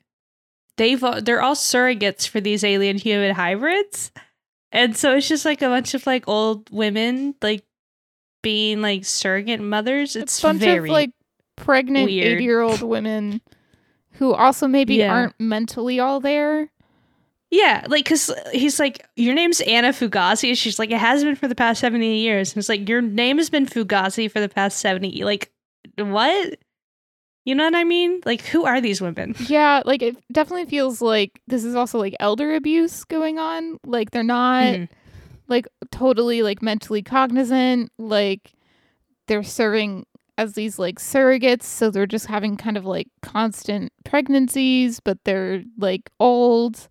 [0.76, 4.12] they've they're all surrogates for these alien human hybrids.
[4.70, 7.64] And so it's just like a bunch of like old women like
[8.42, 10.14] being like surrogate mothers.
[10.14, 11.10] It's a bunch very of like
[11.56, 12.08] pregnant.
[12.08, 13.40] 80 year old women
[14.14, 15.12] who also maybe Yeah.
[15.12, 16.70] aren't mentally all there.
[17.50, 20.48] Yeah, like because he's like, your name's Anna Fugazi.
[20.48, 22.52] And she's like, it has been for the past seventy years.
[22.52, 25.22] And it's like, your name has been Fugazi for the past seventy.
[25.22, 25.50] Like,
[25.98, 26.58] what?
[27.44, 28.20] You know what I mean?
[28.24, 29.34] Like, who are these women?
[29.48, 33.78] Yeah, like it definitely feels like this is also like elder abuse going on.
[33.84, 34.88] Like they're not Mhm.
[35.48, 37.90] like totally like mentally cognizant.
[37.98, 38.52] Like
[39.26, 40.06] they're serving
[40.42, 45.62] as these like surrogates, so they're just having kind of like constant pregnancies, but they're
[45.78, 46.88] like old.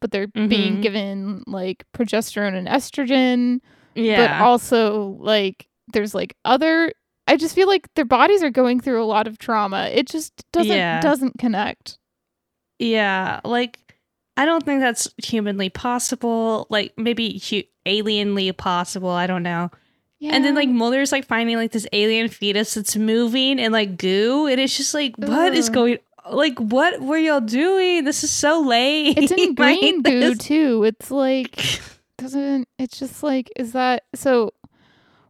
[0.00, 0.82] but they're being Mhm.
[0.82, 3.60] given like progesterone and estrogen.
[3.94, 4.38] Yeah.
[4.38, 6.92] But also like there's like other
[7.26, 9.88] I just feel like their bodies are going through a lot of trauma.
[9.90, 11.00] It just doesn't Yeah.
[11.00, 11.96] doesn't connect.
[12.78, 13.40] yeah.
[13.44, 13.78] Like,
[14.36, 16.66] I don't think that's humanly possible.
[16.68, 19.08] Like, maybe hu- alienly possible.
[19.10, 19.70] I don't know.
[20.24, 20.34] Yeah.
[20.34, 24.46] And then like Mulder's like finding like this alien fetus that's moving and like goo,
[24.46, 25.98] and it's just like, what is going?
[26.30, 28.04] Like, what were y'all doing?
[28.04, 29.18] This is so late.
[29.18, 30.82] it's in green goo too.
[30.84, 31.62] It's like
[32.16, 34.54] doesn't it's just like is that so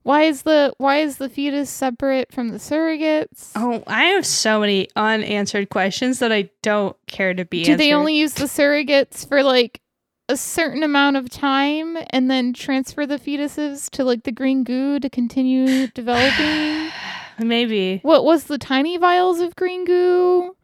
[0.04, 3.50] why is the why is the fetus separate from the surrogates?
[3.56, 7.64] Oh, I have so many unanswered questions that I don't care to be.
[7.64, 9.80] Do they only use the surrogates for like
[10.28, 14.98] a certain amount of time and then transfer the fetuses to like the green goo
[15.00, 16.90] to continue developing?
[17.38, 17.98] Maybe.
[18.02, 20.56] what was the tiny vials of green goo?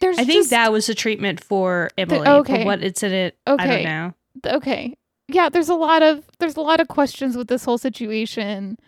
[0.00, 2.26] There's I think just- that was the treatment for Emily.
[2.26, 2.58] okay.
[2.58, 3.82] But what it's in it, I Okay.
[3.82, 4.54] don't know.
[4.56, 4.94] okay.
[5.28, 8.78] Yeah, there's a lot of there's a lot of questions with this whole situation.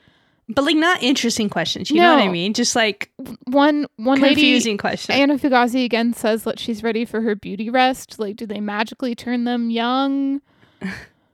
[0.55, 1.91] But like not interesting questions.
[1.91, 2.55] You know what I mean?
[2.55, 3.11] Just like
[3.45, 5.19] One one confusing lady confusing questions.
[5.19, 8.19] Anna Fugazzi again says that she's ready for her beauty rest.
[8.19, 10.41] Like, do they magically turn them young?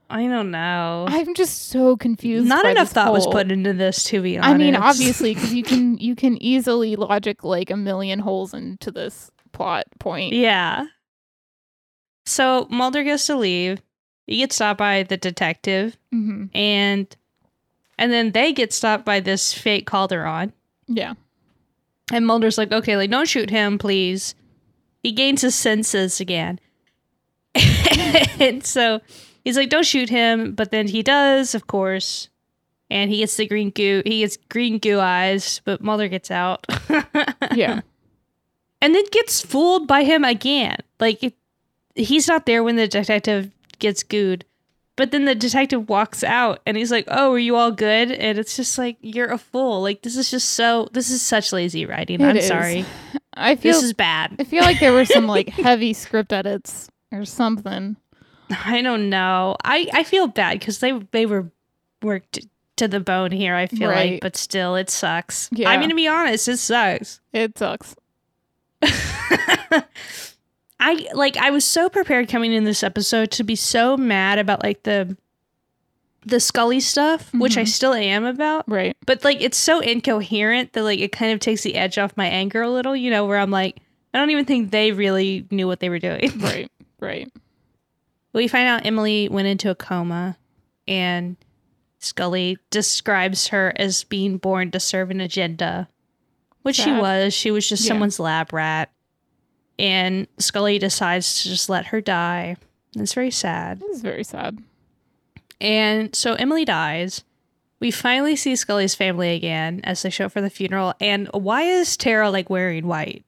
[0.09, 1.07] I don't know.
[1.09, 2.49] I'm just so confused.
[2.49, 4.55] Not enough thought was put into this, to be honest.
[4.55, 8.91] I mean, obviously, because you can you can easily logic like a million holes into
[8.91, 10.33] this plot point.
[10.33, 10.87] Yeah.
[12.25, 13.81] So Mulder gets to leave.
[14.27, 17.15] He gets stopped by the detective, hmm and
[17.99, 20.53] and then they get stopped by this fake Calderon.
[20.87, 21.15] Yeah.
[22.13, 24.35] And Mulder's like, okay, like don't shoot him, please.
[25.03, 26.59] He gains his senses again.
[28.41, 29.01] and so
[29.45, 32.29] he's like, don't shoot him, but then he does, of course.
[32.91, 34.03] And he gets the green goo.
[34.05, 36.67] He gets green goo eyes, but Mulder gets out.
[37.55, 37.81] Yeah.
[38.83, 40.77] and then gets fooled by him again.
[41.01, 41.35] Like it,
[41.95, 44.43] he's not there when the detective gets gooed,
[44.97, 48.39] but then the detective walks out and he's like, "Oh, are you all good?" And
[48.39, 49.83] it's just like you're a fool.
[49.83, 50.89] Like this is just so.
[50.93, 52.21] This is such lazy writing.
[52.21, 52.47] It I'm is.
[52.49, 52.85] sorry.
[53.35, 54.37] I feel This is bad.
[54.39, 57.97] I feel like there were some like heavy script edits or something.
[58.65, 59.57] I don't know.
[59.63, 61.51] I I feel bad because they they were
[62.03, 62.39] worked
[62.77, 63.55] to the bone here.
[63.55, 64.13] I feel Right.
[64.13, 65.49] like, but still, it sucks.
[65.53, 65.69] Yeah.
[65.71, 66.47] I'm gonna be honest.
[66.49, 67.21] It sucks.
[67.33, 67.95] It sucks.
[70.79, 74.63] I like I was so prepared coming in this episode to be so mad about
[74.63, 75.17] like the
[76.25, 77.69] the Scully stuff, which I Mhm.
[77.69, 78.69] still am about.
[78.69, 78.97] Right.
[79.07, 82.27] But like it's so incoherent that like it kind of takes the edge off my
[82.27, 83.79] anger a little, you know, where I'm like,
[84.13, 86.31] I don't even think they really knew what they were doing.
[86.41, 86.71] Right.
[87.01, 87.33] Right.
[88.33, 90.37] we find out Emily went into a coma
[90.89, 91.37] and
[92.01, 95.89] Scully describes her as being born to serve an agenda.
[96.63, 97.33] Which she was.
[97.33, 97.89] She was just Yeah.
[97.89, 98.91] someone's lab rat.
[99.79, 102.57] And Scully decides to just let her die.
[102.97, 103.83] It's very sad.
[103.87, 104.59] It's very sad.
[105.61, 107.25] And so Emily dies.
[107.81, 110.95] We finally see Scully's family again as they show up for the funeral.
[111.01, 113.25] And why is Tara like wearing white?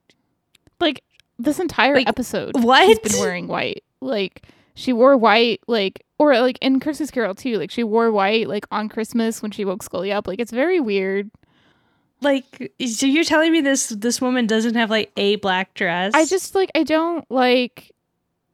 [0.81, 1.03] Like
[1.39, 3.03] this entire Like, episode, she's what?
[3.03, 3.85] been wearing white.
[4.01, 4.43] Like
[4.75, 7.59] she wore white, like or like in Christmas Carol too.
[7.59, 10.27] Like she wore white, like on Christmas when she woke Scully up.
[10.27, 11.31] Like it's very weird.
[12.21, 16.13] Like, so you're telling me this this woman doesn't have like a black dress?
[16.15, 17.93] I just like I don't like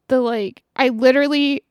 [0.09, 1.63] the like I literally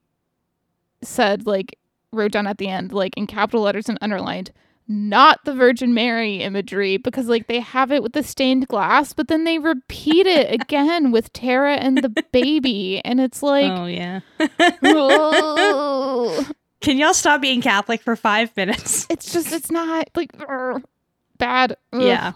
[1.04, 1.78] said like
[2.12, 4.52] wrote down at the end like in capital letters and underlined
[4.88, 9.28] not the Virgin Mary imagery because like they have it with the stained glass, but
[9.28, 14.20] then they repeat it again with Tara and the baby, and it's like, oh yeah.
[16.82, 19.08] Can y'all stop being Catholic for five minutes?
[19.10, 20.32] it's just it's not like
[21.38, 21.78] bad.
[21.92, 22.02] Ugh.
[22.02, 22.34] Yeah.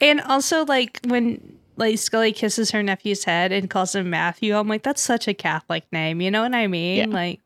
[0.00, 4.68] And also, like when like Scully kisses her nephew's head and calls him Matthew, I'm
[4.68, 6.20] like, that's such a Catholic name.
[6.20, 6.96] You know what I mean?
[6.98, 7.06] Yeah.
[7.06, 7.40] Like,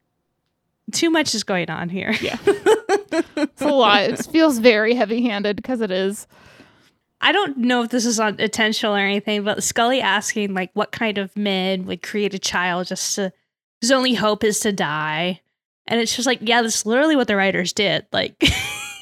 [0.93, 2.13] too much is going on here.
[2.21, 2.39] Yeah.
[2.47, 4.03] it's a lot.
[4.03, 6.27] It feels very heavy-handed because it is.
[7.21, 10.93] I don't know if this is on intentional or anything, but Scully asking like what
[10.93, 13.33] kind of men would create a child just to
[13.81, 15.41] whose only hope is to die.
[15.87, 18.07] And it's just like, yeah, that's literally what the writers did.
[18.13, 18.37] Like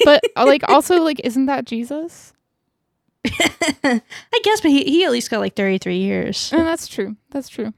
[0.04, 2.32] But uh, like also like isn't that Jesus?
[3.24, 4.00] I
[4.42, 6.52] guess, but he, he at least got like 33 years.
[6.52, 7.16] And that's true.
[7.30, 7.72] That's true.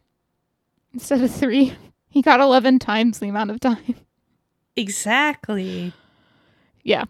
[0.92, 1.74] Instead of three,
[2.08, 3.94] he got 11 times the amount of time.
[4.76, 5.92] Exactly.
[6.82, 7.04] Yeah.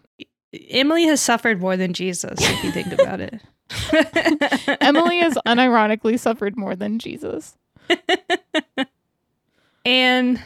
[0.69, 3.41] Emily has suffered more than Jesus, if you think about it.
[4.81, 7.57] Emily has unironically suffered more than Jesus.
[9.85, 10.41] and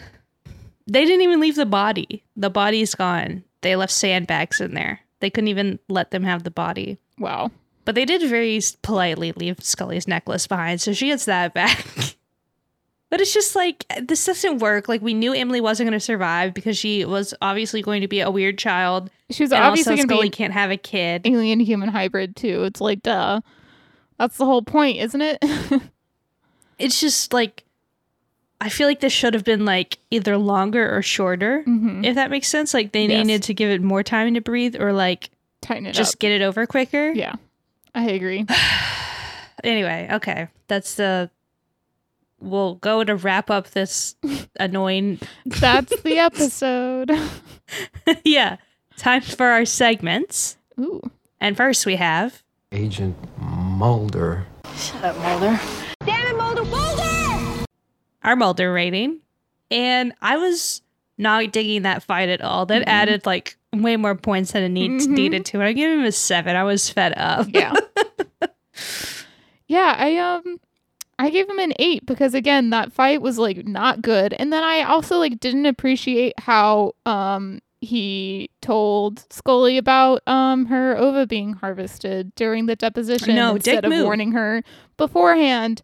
[0.88, 2.24] they didn't even leave the body.
[2.36, 3.43] The body's gone.
[3.62, 4.99] They left sandbags in there.
[5.20, 6.97] They couldn't even let them have the body.
[7.18, 7.51] Wow.
[7.86, 11.86] But they did very politely leave Scully's necklace behind, so she gets that back.
[13.09, 14.88] But it's just like this doesn't work.
[14.88, 18.22] Like we knew Emily wasn't going to survive because she was obviously going to be
[18.22, 21.28] a weird child, She was obviously going to Scully be can't have a kid.
[21.28, 22.64] alien human hybrid too.
[22.64, 23.41] It's like, duh.
[24.18, 25.43] That's the whole point, isn't it?
[26.80, 27.64] It's just like
[28.64, 32.05] I feel like this should have been like either longer or shorter, Mhm.
[32.05, 32.74] if that makes sense.
[32.74, 33.26] Like they Yes.
[33.26, 35.32] needed to give it more time to breathe, or like
[35.62, 36.20] Tighten it just up.
[36.20, 37.12] get it over quicker.
[37.12, 37.34] Yeah,
[37.95, 38.45] I agree.
[39.64, 41.30] Anyway, okay, that's the.
[42.39, 44.16] We'll go to wrap up this
[44.59, 45.20] annoying.
[45.45, 47.12] That's the episode.
[48.24, 48.57] yeah,
[48.97, 50.57] time for our segments.
[50.80, 51.01] Ooh.
[51.39, 52.41] And first we have
[52.72, 54.47] Agent Mulder.
[54.76, 55.59] Shut up, Mulder.
[58.24, 59.19] Our Mulder rating.
[59.69, 60.82] And I was
[61.17, 62.65] not digging that fight at all.
[62.65, 65.11] That added like way more points than it needs Mhm.
[65.11, 65.57] needed to.
[65.59, 66.55] And I gave him a seven.
[66.55, 67.47] I was fed up.
[67.49, 67.74] Yeah.
[69.67, 70.59] yeah, I um
[71.19, 74.34] I gave him an 8 because again, that fight was like not good.
[74.34, 80.97] And then I also like didn't appreciate how um he told Scully about um her
[80.97, 84.63] ova being harvested during the deposition No, instead of warning her
[84.97, 85.82] beforehand.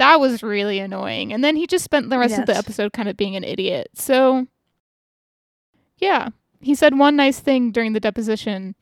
[0.00, 1.32] That was really annoying.
[1.32, 3.90] And then he just spent the rest of the episode kind of being an idiot.
[3.94, 4.46] So
[5.98, 6.30] yeah,
[6.60, 8.74] he said one nice thing during the deposition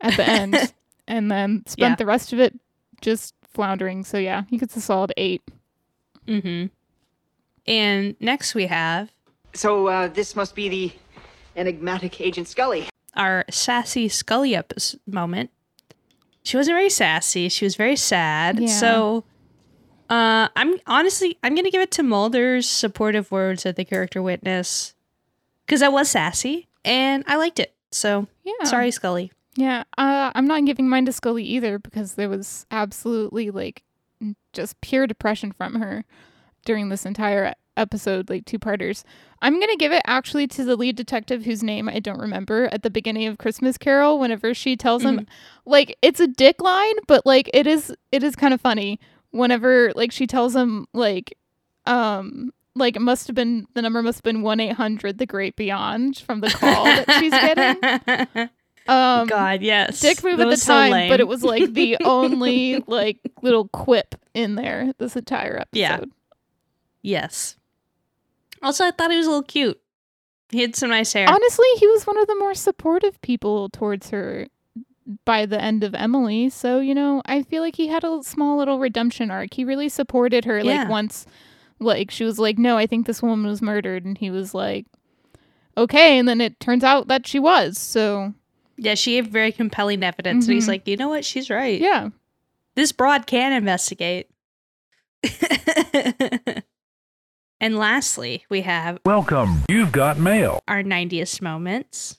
[0.00, 0.72] at the end
[1.08, 1.96] and then spent Yeah.
[1.96, 2.54] the rest of it
[3.00, 4.04] just floundering.
[4.04, 5.42] So yeah, he gets a solid eight.
[6.26, 6.66] Mm-hmm.
[7.66, 9.10] And next we have
[9.54, 10.92] So uh, this must be the
[11.56, 12.88] enigmatic Agent Scully.
[13.16, 15.50] our sassy Scully episode moment.
[16.44, 17.48] She wasn't very sassy.
[17.48, 18.58] She was very sad.
[18.58, 18.66] Yeah.
[18.66, 19.24] So,
[20.10, 24.94] uh, I'm honestly I'm gonna give it to Mulder's supportive words at the character witness
[25.66, 27.74] because I was sassy and I liked it.
[27.90, 28.64] So Yeah.
[28.64, 29.32] sorry, Scully.
[29.56, 29.84] Yeah.
[29.98, 33.82] Uh, I'm not giving mine to Scully either because there was absolutely like
[34.52, 36.04] just pure depression from her
[36.64, 39.04] during this entire episode, like two parters.
[39.40, 42.82] I'm gonna give it actually to the lead detective whose name I don't remember at
[42.82, 44.18] the beginning of Christmas Carol.
[44.18, 45.26] Whenever she tells him,
[45.64, 49.00] like it's a dick line, but like it is, it is kind of funny.
[49.32, 51.36] Whenever like she tells him like,
[51.84, 55.26] um, like it must have been the number must have been one eight hundred the
[55.26, 58.50] Great Beyond from the call that she's getting.
[58.88, 60.00] Um, God, yes.
[60.00, 63.20] dick move That at the was so time, but it was like the only like
[63.40, 65.78] little quip in there this entire episode.
[65.78, 66.00] Yeah.
[67.00, 67.56] yes.
[68.60, 69.80] Also, I thought he was a little cute.
[70.50, 71.28] He had some nice hair.
[71.28, 74.48] Honestly, he was one of the more supportive people towards her
[75.24, 76.48] by the end of Emily.
[76.50, 79.54] So, you know, I feel like he had a small little redemption arc.
[79.54, 80.82] He really supported her Yeah.
[80.82, 81.26] like once
[81.80, 84.86] like she was like, "No, I think this woman was murdered." And he was like,
[85.76, 87.76] "Okay." And then it turns out that she was.
[87.78, 88.32] So,
[88.76, 90.68] yeah, she gave very compelling evidence, and he's Mhm.
[90.68, 91.24] like, you know what?
[91.24, 91.80] She's right.
[91.80, 92.10] yeah.
[92.76, 94.28] This broad can investigate.
[97.60, 99.62] and lastly, we have Welcome.
[99.68, 100.60] You've got mail.
[100.68, 102.18] our 90th moments.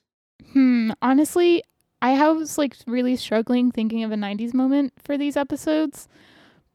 [0.53, 0.91] Hmm.
[1.01, 1.63] Honestly,
[2.11, 6.07] I was like really struggling thinking of a 90s moment for these episodes,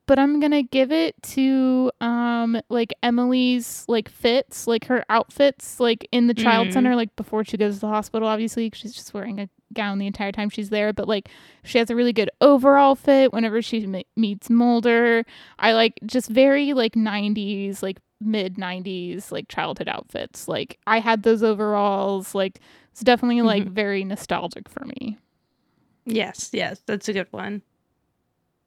[0.06, 6.08] but I'm gonna give it to um like Emily's like fits, like her outfits, like
[6.12, 6.72] in the child Mhm.
[6.72, 8.26] center, like before she goes to the hospital.
[8.28, 11.28] Obviously, she's just wearing a gown the entire time she's there, but like
[11.62, 15.24] she has a really good overall fit whenever she me- meets Mulder.
[15.58, 20.48] I like just very like 90s, like mid 90s, like childhood outfits.
[20.48, 22.60] Like I had those overalls, like
[22.92, 23.74] it's definitely like mm-hmm.
[23.74, 25.18] very nostalgic for me.
[26.04, 27.62] Yes, yes, that's a good one.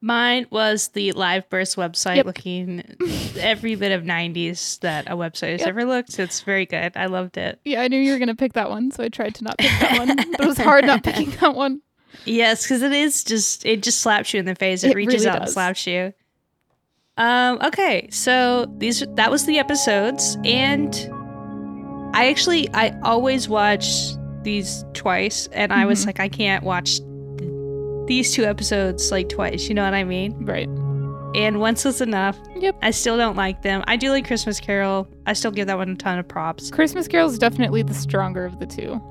[0.04, 2.26] Mine was the Live Burst website Yep.
[2.26, 2.84] looking
[3.40, 5.70] every bit of 90s that a website has Yep.
[5.70, 6.18] ever looked.
[6.18, 6.94] It's very good.
[6.96, 7.60] I loved it.
[7.66, 9.72] Yeah, I knew you were gonna pick that one, so I tried to not pick
[9.80, 10.16] that one.
[10.16, 11.82] But it was hard not picking that one.
[12.26, 14.84] Yes, because it is just it just slaps you in the face.
[14.84, 16.14] It, It reaches really out and slaps you.
[17.18, 17.60] Um.
[17.64, 18.08] Okay.
[18.12, 20.94] So these that was the episodes, and
[22.16, 23.86] I actually I always watch
[24.44, 26.08] these twice, and I was Mhm.
[26.08, 27.00] like, I can't watch
[28.08, 29.68] these two episodes like twice.
[29.70, 30.46] You know what I mean?
[30.46, 30.68] Right.
[31.36, 32.38] And once was enough.
[32.58, 32.76] Yep.
[32.82, 33.84] I still don't like them.
[33.88, 35.08] I do like Christmas Carol.
[35.26, 36.70] I still give that one a ton of props.
[36.72, 39.02] Christmas Carol is definitely the stronger of the two.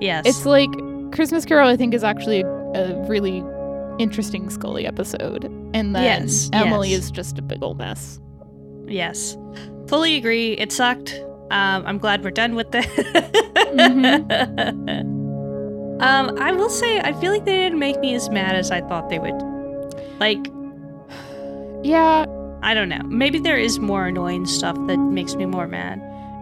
[0.00, 0.24] Yes.
[0.26, 0.70] It's like
[1.12, 1.68] Christmas Carol.
[1.68, 3.42] I think is actually a, a really
[3.98, 5.44] interesting Scully episode,
[5.74, 7.04] and then Yes, Emily yes.
[7.04, 8.20] is just a big old mess.
[8.86, 9.36] Yes.
[9.88, 10.52] Fully agree.
[10.54, 11.14] It sucked.
[11.50, 12.86] Um, I'm glad we're done with it.
[16.00, 18.80] um, I will say, I feel like they didn't make me as mad as I
[18.82, 19.34] thought they would.
[20.18, 20.46] Like,
[21.82, 22.26] Yeah,
[22.62, 23.02] I don't know.
[23.04, 26.00] Maybe there is more annoying stuff that makes me more mad.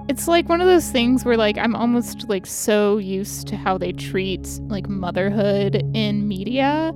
[0.08, 3.78] it's like one of those things where like I'm almost like so used to how
[3.78, 6.92] they treat like motherhood in media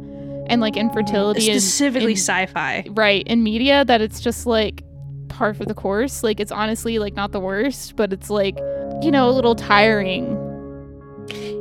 [0.49, 2.85] and like infertility in- Specifically in, sci fi.
[2.91, 4.83] right in media that it's just like
[5.29, 6.23] par for the course.
[6.23, 8.57] Like it's honestly like not the worst, but it's like,
[9.03, 10.37] you know, a little tiring.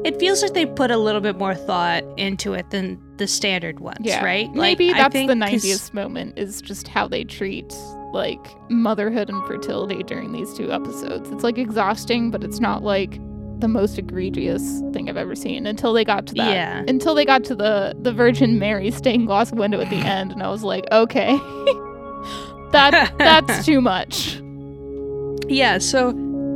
[0.06, 3.80] It feels like they put a little bit more thought into it than the standard
[3.82, 4.24] ones, Yeah.
[4.24, 4.50] right?
[4.54, 7.76] Maybe Like, that's the the 'cause- nicest moment is just how they treat
[8.14, 8.40] like
[8.70, 11.30] motherhood and fertility during these two episodes.
[11.30, 13.20] It's like exhausting, but it's not like
[13.60, 16.50] the most egregious thing I've ever seen until they got to that.
[16.54, 16.84] Yeah.
[16.88, 20.44] Until they got to the the Virgin Mary stained glass window at the end, and
[20.44, 21.38] I was like, okay,
[22.72, 24.42] that that's too much.
[25.50, 26.10] Yeah, so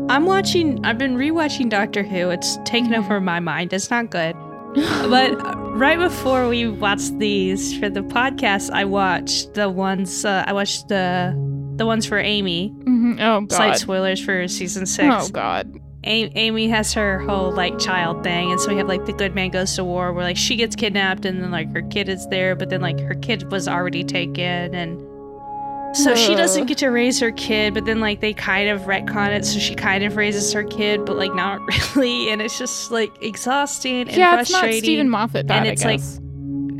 [0.09, 0.83] I'm watching.
[0.85, 2.29] I've been rewatching Doctor Who.
[2.29, 3.71] It's taken over my mind.
[3.73, 4.35] It's not good.
[4.73, 10.25] but uh, right before we watched these for the podcast, I watched the ones.
[10.25, 11.33] Uh, I watched the
[11.77, 12.73] the ones for Amy.
[12.83, 13.19] Mhm.
[13.21, 13.77] Oh Slight god.
[13.79, 15.07] spoilers for season six.
[15.13, 15.73] Oh god.
[16.03, 19.35] A- Amy has her whole like child thing, and so we have like the good
[19.35, 22.27] man goes to war, where like she gets kidnapped, and then like her kid is
[22.29, 24.99] there, but then like her kid was already taken, and
[25.95, 29.35] so she doesn't get to raise her kid, but then like they kind of retcon
[29.35, 31.59] it, so she kind of raises her kid, but like not
[31.95, 34.73] really, and it's just like exhausting and yeah, it's not.
[34.73, 35.99] Steven Moffat bad, and it's like-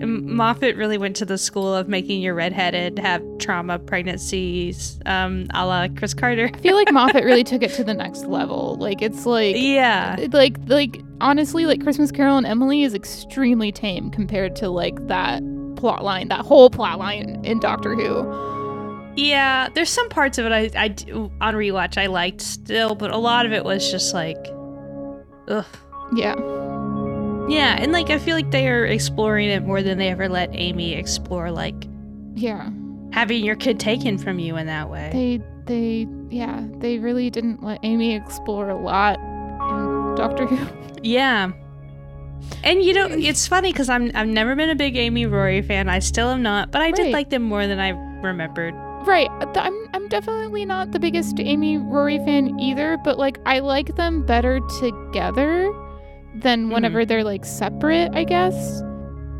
[0.05, 5.65] Moffat really went to the school of making your redheaded have trauma pregnancies, um, a
[5.65, 6.49] la Chris Carter.
[6.53, 8.75] I feel like Moffat really took it to the next level.
[8.77, 14.09] Like it's like yeah, like like honestly like christmas carol and emily is extremely tame
[14.09, 15.43] compared to like that
[15.75, 18.23] plot line that whole plot line in doctor who
[19.15, 20.87] Yeah, there's some parts of it I, I
[21.41, 24.37] on rewatch I liked still, but a lot of it was just like,
[25.47, 25.65] ugh.
[26.15, 26.70] yeah
[27.51, 30.49] Yeah, and like I feel like they are exploring it more than they ever let
[30.53, 31.75] Amy explore like
[32.35, 32.69] yeah
[33.11, 35.09] having your kid taken from you in that way.
[35.11, 40.57] they they yeah they really didn't let amy explore a lot in doctor who
[41.03, 41.51] yeah.
[42.63, 45.89] And you know, it's funny because I'm I've never been a big Amy Rory fan.
[45.89, 47.89] I still am not, but I did like them more than I
[48.21, 48.73] remembered.
[49.07, 53.95] right i'm i'm definitely not the biggest amy rory fan either but like i like
[53.95, 55.73] them better together
[56.35, 56.73] than mm-hmm.
[56.73, 58.81] whenever they're like separate i guess.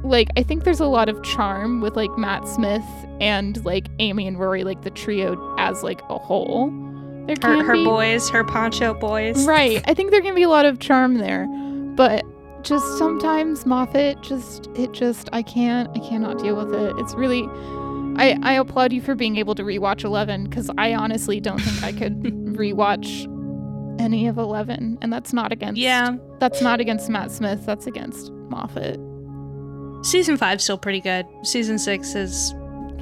[0.03, 2.83] Like i think there's a lot of charm with like matt smith
[3.19, 6.71] and like amy and rory like the trio as like a whole.
[7.27, 7.85] There Her can her be.
[7.85, 9.45] boys, her poncho boys.
[9.45, 9.83] right.
[9.87, 11.45] I think there can be a lot of charm there.
[11.95, 12.25] But
[12.63, 16.93] just sometimes moffat just it just i can't i cannot deal with it.
[16.97, 17.43] It's really
[18.17, 21.83] i i applaud you for being able to rewatch 11 because i honestly don't think
[21.83, 22.21] i could
[22.55, 23.25] rewatch
[24.01, 26.17] any of 11 and that's not against Yeah.
[26.39, 28.99] that's not against matt smith that's against moffat
[30.03, 31.27] Season five's still pretty good.
[31.43, 32.53] Season six is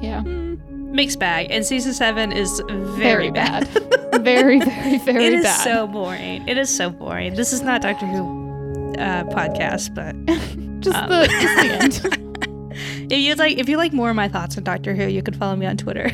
[0.02, 0.60] yeah mm,
[0.92, 3.66] mixed bag, and season seven is very, Very bad.
[4.22, 6.46] very very very It is bad so boring.
[6.46, 7.34] It is so boring.
[7.34, 10.14] This is not Doctor Who uh, podcast, but
[10.80, 14.28] just um, the just the end if you like, if you like more of my
[14.28, 16.10] thoughts on Doctor Who, you can follow me on Twitter.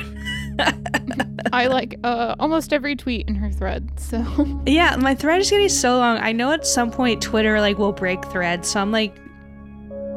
[1.53, 4.19] I like uh almost every tweet in her thread so
[4.67, 6.19] yeah, my thread is getting so long.
[6.19, 9.15] I know at some point Twitter like will break threads, so I'm like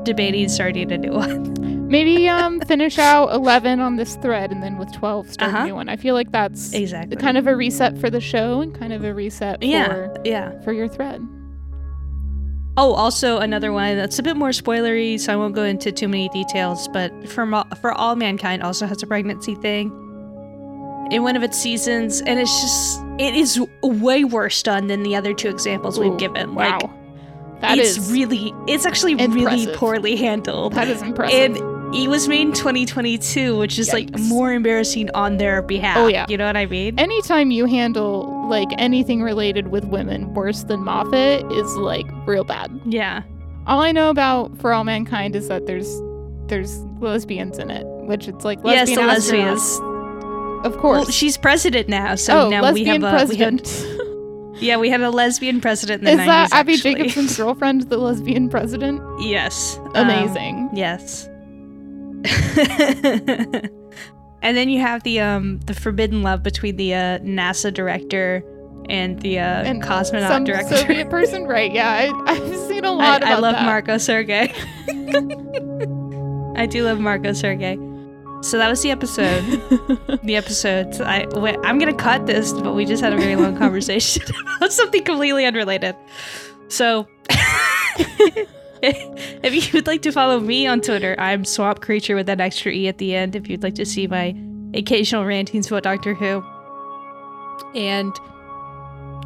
[0.04, 1.88] debating starting a new one.
[1.90, 5.64] Maybe um finish out 11 on this thread and then with 12 start Uh-huh.
[5.64, 5.90] a new one.
[5.90, 7.16] I feel like that's Exactly.
[7.18, 10.60] kind of a reset for the show and kind of a reset for yeah, yeah.
[10.62, 11.22] for your thread.
[12.78, 16.08] Oh, also another one that's a bit more spoilery, so I won't go into too
[16.08, 16.88] many details.
[16.88, 17.46] But for
[17.82, 19.92] for all mankind, also has a pregnancy thing
[21.12, 25.16] in one of its seasons, and it's just it is way worse done than the
[25.16, 26.56] other two examples we've given.
[26.56, 26.80] Wow.
[26.80, 30.74] Like that it's is really, it's actually really poorly handled.
[30.74, 31.58] that is impressive.
[31.58, 35.98] And it was made in 2022, which is like more embarrassing on their behalf.
[35.98, 36.26] Oh, yeah.
[36.30, 36.98] you know what I mean?
[36.98, 42.72] Anytime you handle like anything related with women worse than Moffat is like real bad.
[42.86, 43.24] yeah,
[43.68, 46.00] All I know about For All Mankind is that there's
[46.48, 49.16] there's lesbians in it, which it's like yes, lesbian the astronauts.
[49.16, 49.80] lesbians.
[50.64, 50.98] Of course.
[51.06, 53.86] Well, she's president now, so oh, now we have a we had- president.
[54.62, 56.26] Yeah, we had a lesbian president in the Is 90s.
[56.26, 56.96] that Abbi actually.
[56.96, 59.02] Jacobson's girlfriend, the lesbian president?
[59.22, 59.78] Yes.
[59.96, 60.70] um, Amazing.
[60.74, 61.30] yes.
[64.42, 68.44] and then you have the um the forbidden love between the uh, NASA director
[68.90, 70.76] and the uh, and cosmonaut some director.
[70.76, 71.72] Soviet person, right?
[71.72, 73.66] Yeah, I, I've seen a lot I about love that.
[73.66, 74.52] Margo Sergey.
[76.60, 77.78] I do love Margo Sergey.
[78.42, 79.44] So that was the episode.
[80.24, 81.02] the episode.
[81.02, 84.24] I wait, I'm gonna cut this, but we just had a very long conversation
[84.58, 85.96] about something completely unrelated.
[86.70, 87.08] So,
[88.82, 92.88] if you'd like to follow me on Twitter, I'm Swamp Creature with that extra e
[92.88, 93.36] at the end.
[93.36, 94.36] If you'd like to see my
[94.74, 96.42] occasional rantings about Doctor Who,
[97.76, 98.14] and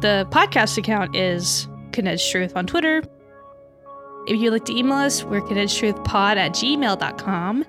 [0.00, 3.02] the podcast account is Condensed Truth on Twitter.
[4.26, 7.64] If you'd like to email us, we're condensed truth pod at gmail.com.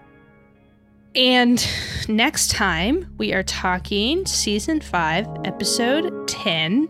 [1.15, 1.65] And
[2.09, 6.89] next time we are talking season five, episode 10,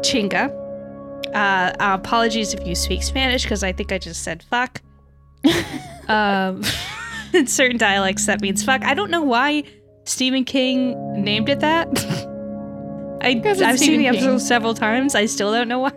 [0.00, 0.56] Chinga.
[1.34, 4.80] Uh, apologies if you speak Spanish because I think I just said fuck.
[6.08, 6.62] um,
[7.34, 8.82] in certain dialects, that means fuck.
[8.84, 9.64] I don't know why
[10.04, 11.88] Stephen King named it that.
[13.22, 14.06] I, I've seen Stephen the King.
[14.06, 15.14] episode several times.
[15.14, 15.92] I still don't know why.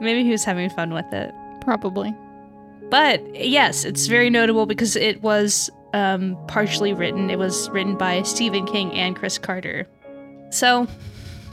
[0.00, 1.34] Maybe he was having fun with it.
[1.60, 2.14] Probably.
[2.90, 7.30] But yes, it's very notable because it was um, partially written.
[7.30, 9.86] It was written by Stephen King and Chris Carter.
[10.50, 10.86] So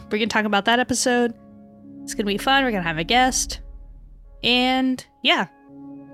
[0.06, 1.34] we're going to talk about that episode.
[2.04, 2.64] It's going to be fun.
[2.64, 3.62] We're going to have a guest.
[4.44, 5.48] And yeah,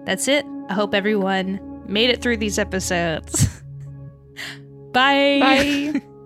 [0.05, 0.45] that's it.
[0.69, 3.47] I hope everyone made it through these episodes.
[4.91, 5.39] Bye.
[5.41, 6.01] Bye.